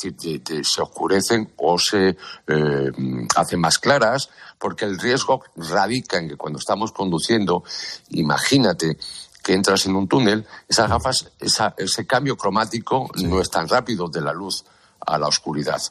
[0.61, 2.91] se oscurecen o se eh,
[3.33, 7.63] hacen más claras, porque el riesgo radica en que cuando estamos conduciendo,
[8.09, 8.97] imagínate,
[9.41, 14.19] que entras en un túnel, esas gafas, ese cambio cromático no es tan rápido de
[14.19, 14.65] la luz
[14.99, 15.81] a la oscuridad.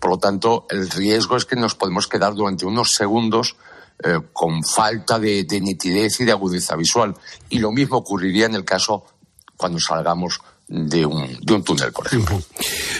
[0.00, 3.56] Por lo tanto, el riesgo es que nos podemos quedar durante unos segundos
[4.02, 7.14] eh, con falta de, de, nitidez y de agudeza visual.
[7.50, 9.04] Y lo mismo ocurriría en el caso
[9.56, 10.40] cuando salgamos
[10.70, 12.40] de un, de un túnel, por ejemplo.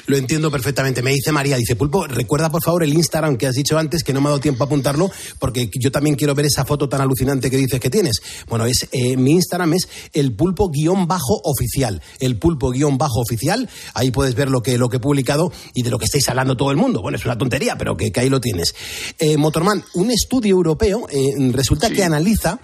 [0.06, 1.02] Lo entiendo perfectamente.
[1.02, 4.12] Me dice María, dice Pulpo, recuerda por favor el Instagram que has dicho antes, que
[4.12, 5.08] no me ha dado tiempo a apuntarlo,
[5.38, 8.20] porque yo también quiero ver esa foto tan alucinante que dices que tienes.
[8.48, 12.02] Bueno, es eh, mi Instagram es el pulpo guion bajo oficial.
[12.18, 13.68] El pulpo guion bajo oficial.
[13.94, 16.56] Ahí puedes ver lo que, lo que he publicado y de lo que estáis hablando
[16.56, 17.00] todo el mundo.
[17.02, 18.74] Bueno, es una tontería, pero que, ahí lo tienes.
[19.20, 22.58] Eh, Motorman, un estudio europeo eh, resulta que analiza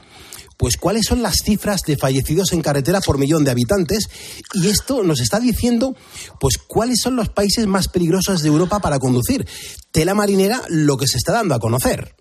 [0.57, 4.09] pues cuáles son las cifras de fallecidos en carretera por millón de habitantes
[4.55, 5.95] y esto nos está diciendo
[6.41, 9.47] pues cuáles son los países más peligrosos de Europa para conducir.
[9.91, 12.15] Tela marinera lo que se está dando a conocer.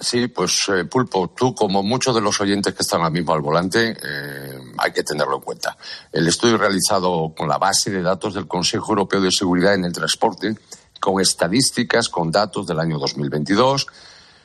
[0.00, 3.40] Sí, pues eh, Pulpo, tú como muchos de los oyentes que están ahora mismo al
[3.40, 5.76] volante, eh, hay que tenerlo en cuenta.
[6.12, 9.92] El estudio realizado con la base de datos del Consejo Europeo de Seguridad en el
[9.92, 10.56] Transporte,
[11.00, 13.88] con estadísticas, con datos del año 2022,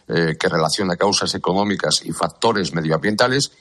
[0.07, 3.51] eh, que relaciona causas económicas y factores medioambientales,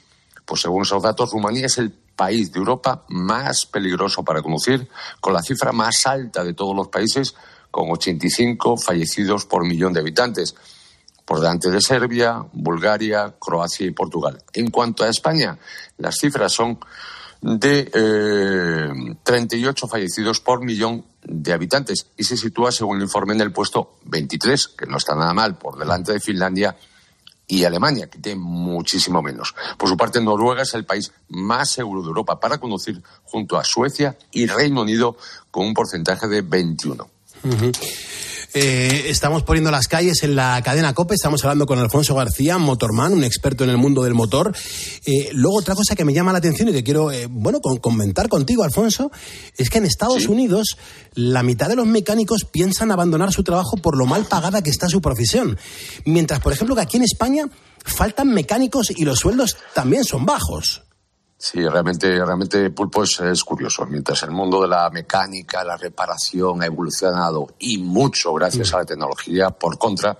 [0.45, 4.87] pues según esos datos, Rumanía es el país de Europa más peligroso para conducir,
[5.19, 7.35] con la cifra más alta de todos los países,
[7.71, 10.55] con 85 fallecidos por millón de habitantes,
[11.25, 14.43] por delante de Serbia, Bulgaria, Croacia y Portugal.
[14.53, 15.57] En cuanto a España,
[15.97, 16.77] las cifras son
[17.43, 23.41] de eh, 38 fallecidos por millón de habitantes y se sitúa, según el informe, en
[23.41, 26.75] el puesto 23, que no está nada mal, por delante de Finlandia
[27.45, 29.53] y Alemania, que tiene muchísimo menos.
[29.77, 33.65] Por su parte, Noruega es el país más seguro de Europa para conducir junto a
[33.65, 35.17] Suecia y Reino Unido
[35.51, 37.07] con un porcentaje de 21.
[38.55, 43.13] Eh, estamos poniendo las calles en la cadena COPE, estamos hablando con Alfonso García, motorman,
[43.13, 44.55] un experto en el mundo del motor.
[45.05, 48.29] Eh, luego otra cosa que me llama la atención y que quiero, eh, bueno, comentar
[48.29, 49.11] contigo, Alfonso,
[49.57, 50.77] es que en Estados Unidos
[51.15, 54.87] la mitad de los mecánicos piensan abandonar su trabajo por lo mal pagada que está
[54.87, 55.57] su profesión.
[56.05, 57.49] Mientras, por ejemplo, que aquí en España
[57.83, 60.83] faltan mecánicos y los sueldos también son bajos.
[61.45, 63.85] Sí, realmente, realmente Pulpo es, curioso.
[63.85, 68.85] Mientras el mundo de la mecánica, la reparación ha evolucionado y mucho gracias a la
[68.85, 70.17] tecnología, por contra,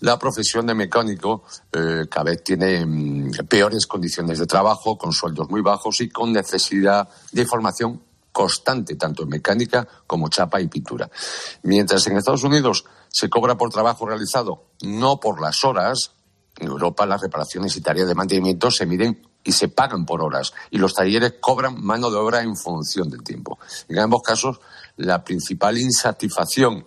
[0.00, 5.48] la profesión de mecánico eh, cada vez tiene mm, peores condiciones de trabajo, con sueldos
[5.48, 8.02] muy bajos y con necesidad de formación
[8.32, 11.08] constante, tanto en mecánica como chapa y pintura.
[11.62, 16.14] Mientras en Estados Unidos se cobra por trabajo realizado, no por las horas,
[16.58, 20.52] en Europa las reparaciones y tareas de mantenimiento se miden y se pagan por horas
[20.70, 23.58] y los talleres cobran mano de obra en función del tiempo.
[23.88, 24.60] En ambos casos,
[24.96, 26.86] la principal insatisfacción,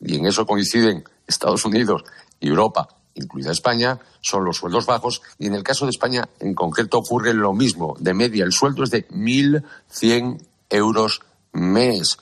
[0.00, 2.04] y en eso coinciden Estados Unidos
[2.40, 6.54] y Europa, incluida España, son los sueldos bajos y en el caso de España en
[6.54, 7.96] concreto ocurre lo mismo.
[7.98, 10.40] De media el sueldo es de 1.100
[10.70, 11.20] euros
[11.52, 12.18] mes.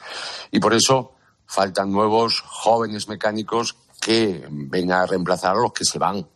[0.51, 1.13] Y por eso
[1.47, 6.27] faltan nuevos jóvenes mecánicos que vengan a reemplazar a los que se van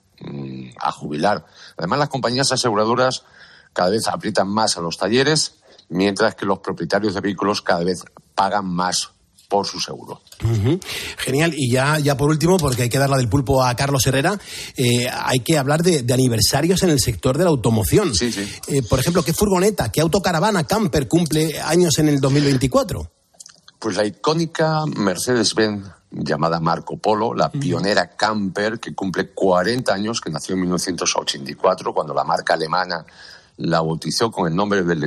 [0.78, 1.44] a jubilar.
[1.76, 3.24] Además, las compañías aseguradoras
[3.72, 5.56] cada vez aprietan más a los talleres,
[5.88, 8.04] mientras que los propietarios de vehículos cada vez
[8.34, 9.10] pagan más
[9.48, 10.22] por su seguro.
[11.18, 11.52] Genial.
[11.56, 14.38] Y ya, ya por último, porque hay que dar la del pulpo a Carlos Herrera,
[14.76, 18.14] eh, hay que hablar de, aniversarios en el sector de la automoción.
[18.14, 18.48] Sí, sí.
[18.68, 23.10] Eh, por ejemplo, ¿qué furgoneta, qué autocaravana camper cumple años en el 2024?
[23.80, 30.28] Pues la icónica Mercedes-Benz llamada Marco Polo, la pionera camper que cumple 40 años, que
[30.28, 33.06] nació en 1984, cuando la marca alemana
[33.56, 35.06] la bautizó con el nombre del eh,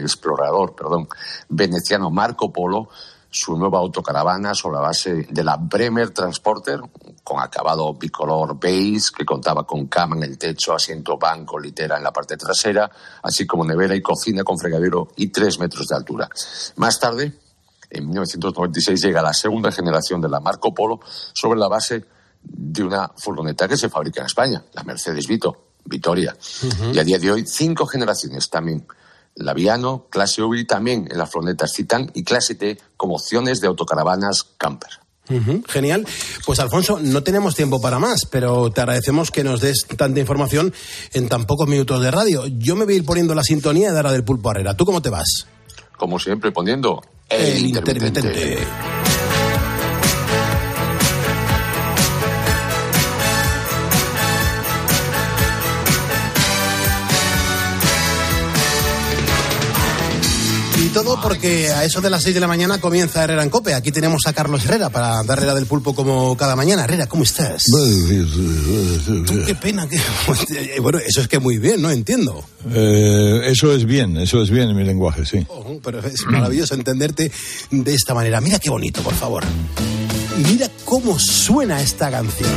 [0.00, 1.08] explorador, perdón,
[1.48, 2.90] veneciano Marco Polo,
[3.28, 6.80] su nueva autocaravana sobre la base de la Bremer Transporter,
[7.24, 12.04] con acabado bicolor beige, que contaba con cama en el techo, asiento banco, litera en
[12.04, 12.88] la parte trasera,
[13.24, 16.30] así como nevera y cocina con fregadero y tres metros de altura.
[16.76, 17.34] Más tarde,
[17.90, 21.00] en 1996, llega la segunda generación de la Marco Polo
[21.32, 22.04] sobre la base
[22.42, 26.36] de una furgoneta que se fabrica en España, la Mercedes Vito, Vitoria.
[26.92, 28.86] Y a día de hoy, cinco generaciones también
[29.36, 33.68] la Viano, clase V también en las furgonetas Citan y clase T como opciones de
[33.68, 34.90] autocaravanas camper.
[35.68, 36.06] genial.
[36.46, 40.72] Pues Alfonso, no tenemos tiempo para más, pero te agradecemos que nos des tanta información
[41.12, 42.46] en tan pocos minutos de radio.
[42.46, 44.76] Yo me voy a ir poniendo la sintonía de Ara del Pulpo Herrera.
[44.76, 45.46] ¿Tú cómo te vas?
[45.98, 48.58] Como siempre, poniendo el, intermitente.
[61.22, 63.74] Porque a eso de las 6 de la mañana comienza Herrera en Cope.
[63.74, 66.84] Aquí tenemos a Carlos Herrera para darle la del pulpo como cada mañana.
[66.84, 67.62] Herrera, ¿cómo estás?
[69.46, 69.88] qué pena.
[69.88, 70.00] Que...
[70.80, 71.90] Bueno, eso es que muy bien, ¿no?
[71.90, 72.44] Entiendo.
[72.72, 75.44] Eh, eso es bien, eso es bien en mi lenguaje, sí.
[75.48, 77.30] Oh, pero es maravilloso entenderte
[77.70, 78.40] de esta manera.
[78.40, 79.44] Mira qué bonito, por favor.
[80.48, 82.50] Mira cómo suena esta canción.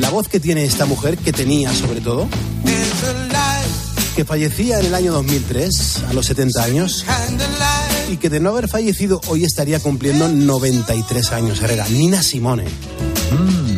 [0.00, 2.28] La voz que tiene esta mujer, que tenía sobre todo
[4.16, 7.04] que fallecía en el año 2003, a los 70 años,
[8.10, 11.86] y que de no haber fallecido hoy estaría cumpliendo 93 años, Herrera.
[11.90, 12.64] Nina Simone.
[12.64, 13.75] Mm.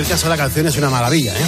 [0.00, 1.44] Cualquier caso, la canción es una maravilla, ¿eh?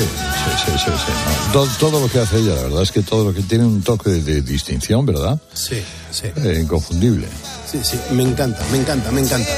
[0.00, 1.76] Sí, sí, sí, sí.
[1.78, 4.10] Todo, lo que hace ella, la verdad es que todo lo que tiene un toque
[4.10, 5.38] de, distinción, ¿verdad?
[5.54, 6.26] Sí, sí.
[6.36, 7.26] Eh, inconfundible.
[7.70, 9.50] Sí, sí, me encanta, me encanta, me encanta.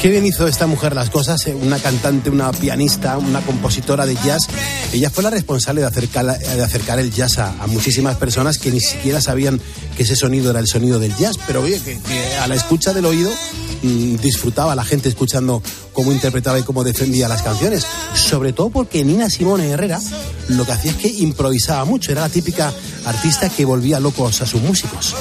[0.00, 4.14] Qué bien hizo esta mujer las cosas, eh, una cantante, una pianista, una compositora de
[4.14, 4.48] jazz.
[4.92, 8.80] Ella fue la responsable de acercar, de acercar el jazz a, muchísimas personas que ni
[8.80, 9.60] siquiera sabían
[9.96, 12.00] que ese sonido era el sonido del jazz, pero oye, que,
[12.42, 13.30] a la escucha del oído
[13.82, 15.62] disfrutaba la gente escuchando
[15.92, 17.86] cómo interpretaba y cómo defendía las canciones.
[18.14, 20.00] Sobre todo porque Nina Simone Herrera
[20.48, 22.72] lo que hacía es que improvisaba mucho, era la típica
[23.04, 25.14] artista que volvía locos a sus músicos.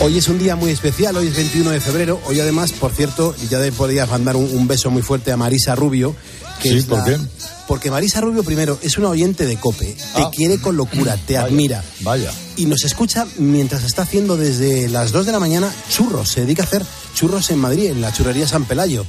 [0.00, 2.20] Hoy es un día muy especial, hoy es 21 de febrero.
[2.26, 6.14] Hoy además, por cierto, ya le podías mandar un, beso muy fuerte a Marisa Rubio.
[6.62, 7.18] Que sí, ¿por qué?
[7.66, 10.30] Porque Marisa Rubio, primero, es una oyente de COPE, te ah.
[10.32, 11.82] quiere con locura, te admira.
[12.00, 12.32] Vaya.
[12.56, 16.30] Y nos escucha mientras está haciendo desde las 2 de la mañana churros.
[16.30, 16.84] Se dedica a hacer
[17.14, 19.04] churros en Madrid, en la churrería San Pelayo.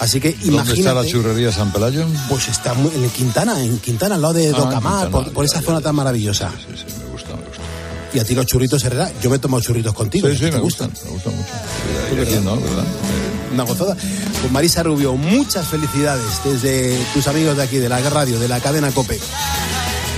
[0.00, 0.56] Así que imagínate.
[0.56, 2.06] ¿Dónde está la churrería San Pelayo?
[2.28, 5.94] Pues está en Quintana, en Quintana, al lado de ah, Docamar, por, esa zona tan
[5.94, 6.50] maravillosa.
[6.50, 7.03] Sí, sí,
[8.14, 10.28] Y a ti los churritos, Herrera, yo me he tomado churritos contigo.
[10.28, 11.50] Sí, sí, me gustan, me gustan mucho.
[13.52, 13.96] Una gozada.
[14.40, 18.60] Pues Marisa Rubio, muchas felicidades desde tus amigos de aquí, de la radio, de la
[18.60, 19.18] cadena COPE.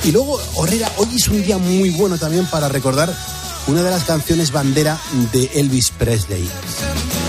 [0.05, 3.13] Y luego, Herrera, hoy es un día muy bueno también para recordar
[3.67, 5.01] una de las canciones bandera
[5.33, 6.47] de Elvis Presley.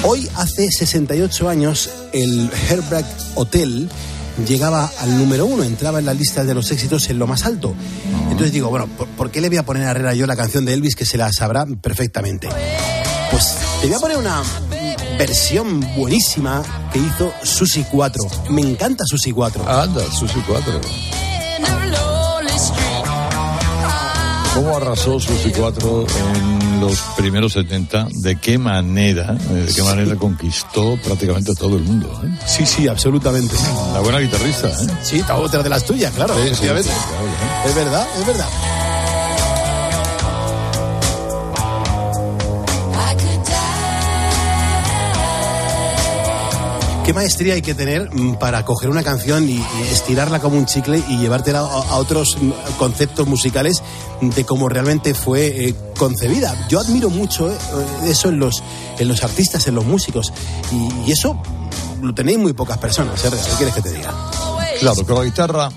[0.04, 3.90] Hoy, hace 68 años, el Herbert Hotel
[4.46, 7.74] llegaba al número uno, entraba en la lista de los éxitos en lo más alto.
[8.24, 10.74] Entonces digo, bueno, ¿por, qué le voy a poner a Herrera yo la canción de
[10.74, 12.50] Elvis que se la sabrá perfectamente?
[13.32, 14.44] Pues te voy a poner una
[15.18, 16.64] versión buenísima
[16.94, 18.24] que hizo Susi 4.
[18.50, 19.68] Me encanta Susi 4.
[19.68, 20.82] Anda, Susi 4.
[24.58, 30.98] Cómo arrasó Susi 4 en los primeros 70, de qué manera, de qué manera conquistó
[31.04, 32.10] prácticamente a todo el mundo.
[32.24, 32.40] ¿eh?
[32.48, 33.56] Sí, sí, absolutamente.
[33.94, 34.88] La buena guitarrista, ¿eh?
[35.04, 36.34] Sí, otra de las tuyas, claro.
[36.42, 36.84] Sí, sí, sí, claro,
[37.68, 38.48] Es verdad, es verdad.
[47.08, 51.02] ¿Qué maestría hay que tener mm, para coger una canción y, estirarla como un chicle
[51.08, 53.82] y llevártela a, otros mm, conceptos musicales
[54.20, 56.68] de cómo realmente fue eh, concebida?
[56.68, 57.56] Yo admiro mucho eh,
[58.08, 58.62] eso en los,
[59.00, 60.34] en los artistas, en los músicos.
[61.06, 61.42] Y, eso
[62.02, 63.30] lo tenéis muy pocas personas, ¿eh?
[63.32, 64.14] ¿Qué quieres que te diga?
[64.82, 65.70] Claro, con la guitarra,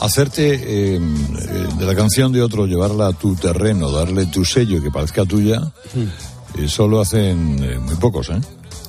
[0.00, 4.82] hacerte eh, eh, de la canción de otro, llevarla a tu terreno, darle tu sello
[4.82, 5.60] que parezca tuya,
[6.58, 8.40] eh, solo hacen eh, muy pocos, ¿eh?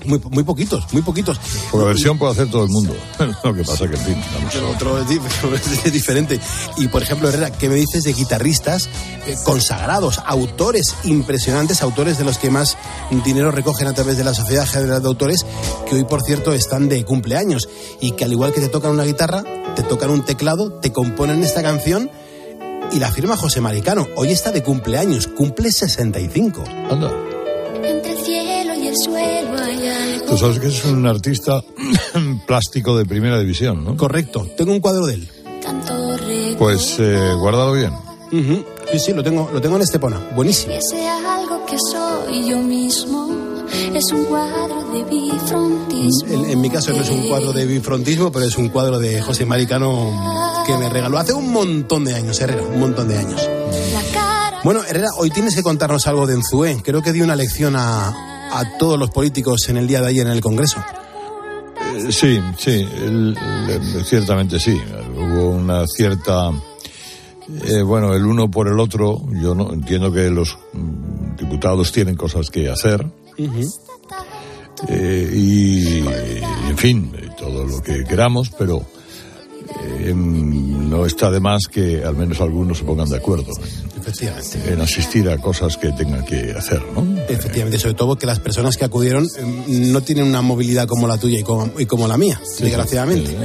[0.08, 1.39] Muy, muy poquitos, muy poquitos.
[1.72, 2.95] Por la versión puede hacer todo el mundo.
[3.43, 6.39] Lo que pasa que, en fin, vamos Pero otro es diferente.
[6.78, 8.89] Y por ejemplo, Herrera, ¿qué me dices de guitarristas
[9.28, 12.78] eh, consagrados, autores impresionantes, autores de los que más
[13.26, 15.45] dinero recogen a través de la Sociedad General de Autores,
[15.89, 17.68] que hoy, por cierto, están de cumpleaños
[17.99, 19.43] y que al igual que te tocan una guitarra,
[19.76, 22.10] te tocan un teclado, te componen esta canción
[22.91, 24.08] y la firma José Maricano.
[24.16, 26.64] Hoy está de cumpleaños, cumple 65.
[26.89, 27.37] Anda.
[30.38, 31.64] Tú sabes que es un artista
[32.46, 33.98] plástico de primera división, ¿no?
[33.98, 35.28] Correcto, tengo un cuadro de él.
[36.60, 37.92] Pues eh, guárdalo bien.
[38.92, 40.22] Sí, sí, lo tengo, lo tengo en Estepona.
[40.36, 40.74] Buenísimo.
[40.74, 43.36] Ese algo que soy yo mismo
[43.96, 46.28] es un cuadro de bifrontismo.
[46.30, 49.20] En, en mi caso no es un cuadro de bifrontismo, pero es un cuadro de
[49.20, 53.50] José Maricano que me regaló hace un montón de años, Herrera, un montón de años.
[54.64, 56.80] Bueno, Herrera, hoy tienes que contarnos algo de Enzué.
[56.84, 58.14] Creo que dio una lección a,
[58.52, 60.84] a todos los políticos en el día de ayer en el Congreso.
[61.95, 62.72] Eh, sí, sí,
[63.04, 63.38] el-
[63.70, 64.78] el- ciertamente sí.
[65.16, 66.52] Hubo una cierta.
[67.66, 69.22] eh, bueno, el uno por el otro.
[69.41, 73.06] Yo no entiendo que los mm, diputados tienen cosas que hacer.
[74.88, 76.00] eh, y,
[76.70, 78.86] en fin, todo lo que queramos, pero
[80.00, 83.52] eh, no está de más que al menos algunos se pongan de acuerdo
[84.08, 84.72] Efectivamente.
[84.72, 87.05] en asistir a cosas que tengan que hacer, ¿no?
[87.28, 91.18] Efectivamente, sobre todo que las personas que acudieron eh, no tienen una movilidad como la
[91.18, 93.38] tuya y como, y como la mía, desgraciadamente.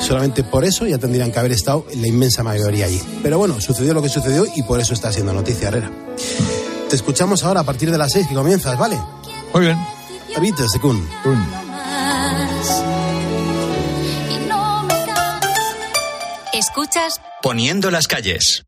[0.00, 3.00] Solamente por eso ya tendrían que haber estado la inmensa mayoría allí.
[3.22, 5.90] Pero bueno, sucedió lo que sucedió y por eso está siendo noticia, Herrera.
[6.88, 8.98] Te escuchamos ahora a partir de las seis que comienzas, ¿vale?
[9.52, 9.78] Muy bien.
[10.34, 11.06] David, secund.
[11.26, 12.82] más.
[14.30, 16.54] Y no me canses.
[16.54, 18.67] Escuchas Poniendo las calles.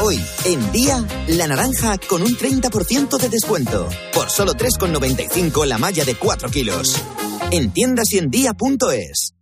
[0.00, 3.88] Hoy, en día, la naranja con un 30% de descuento.
[4.14, 6.94] Por solo 3,95 la malla de 4 kilos.
[7.50, 9.34] En tiendas y en día.es.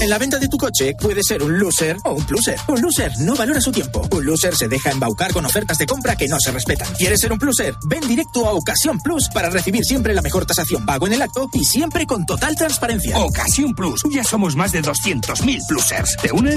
[0.00, 2.58] En la venta de tu coche puede ser un loser o un pluser.
[2.68, 4.08] Un loser no valora su tiempo.
[4.10, 6.92] Un loser se deja embaucar con ofertas de compra que no se respetan.
[6.94, 7.74] ¿Quieres ser un pluser?
[7.88, 11.48] Ven directo a Ocasión Plus para recibir siempre la mejor tasación pago en el acto
[11.52, 13.18] y siempre con total transparencia.
[13.18, 14.02] Ocasión Plus.
[14.10, 16.16] Ya somos más de 200.000 plusers.
[16.20, 16.56] ¿Te unes?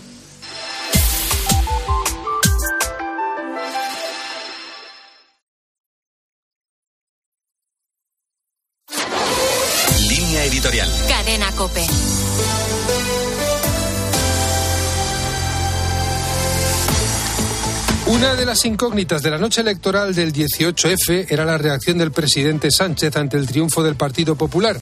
[18.51, 23.37] Las incógnitas de la noche electoral del 18F era la reacción del presidente Sánchez ante
[23.37, 24.69] el triunfo del Partido Popular.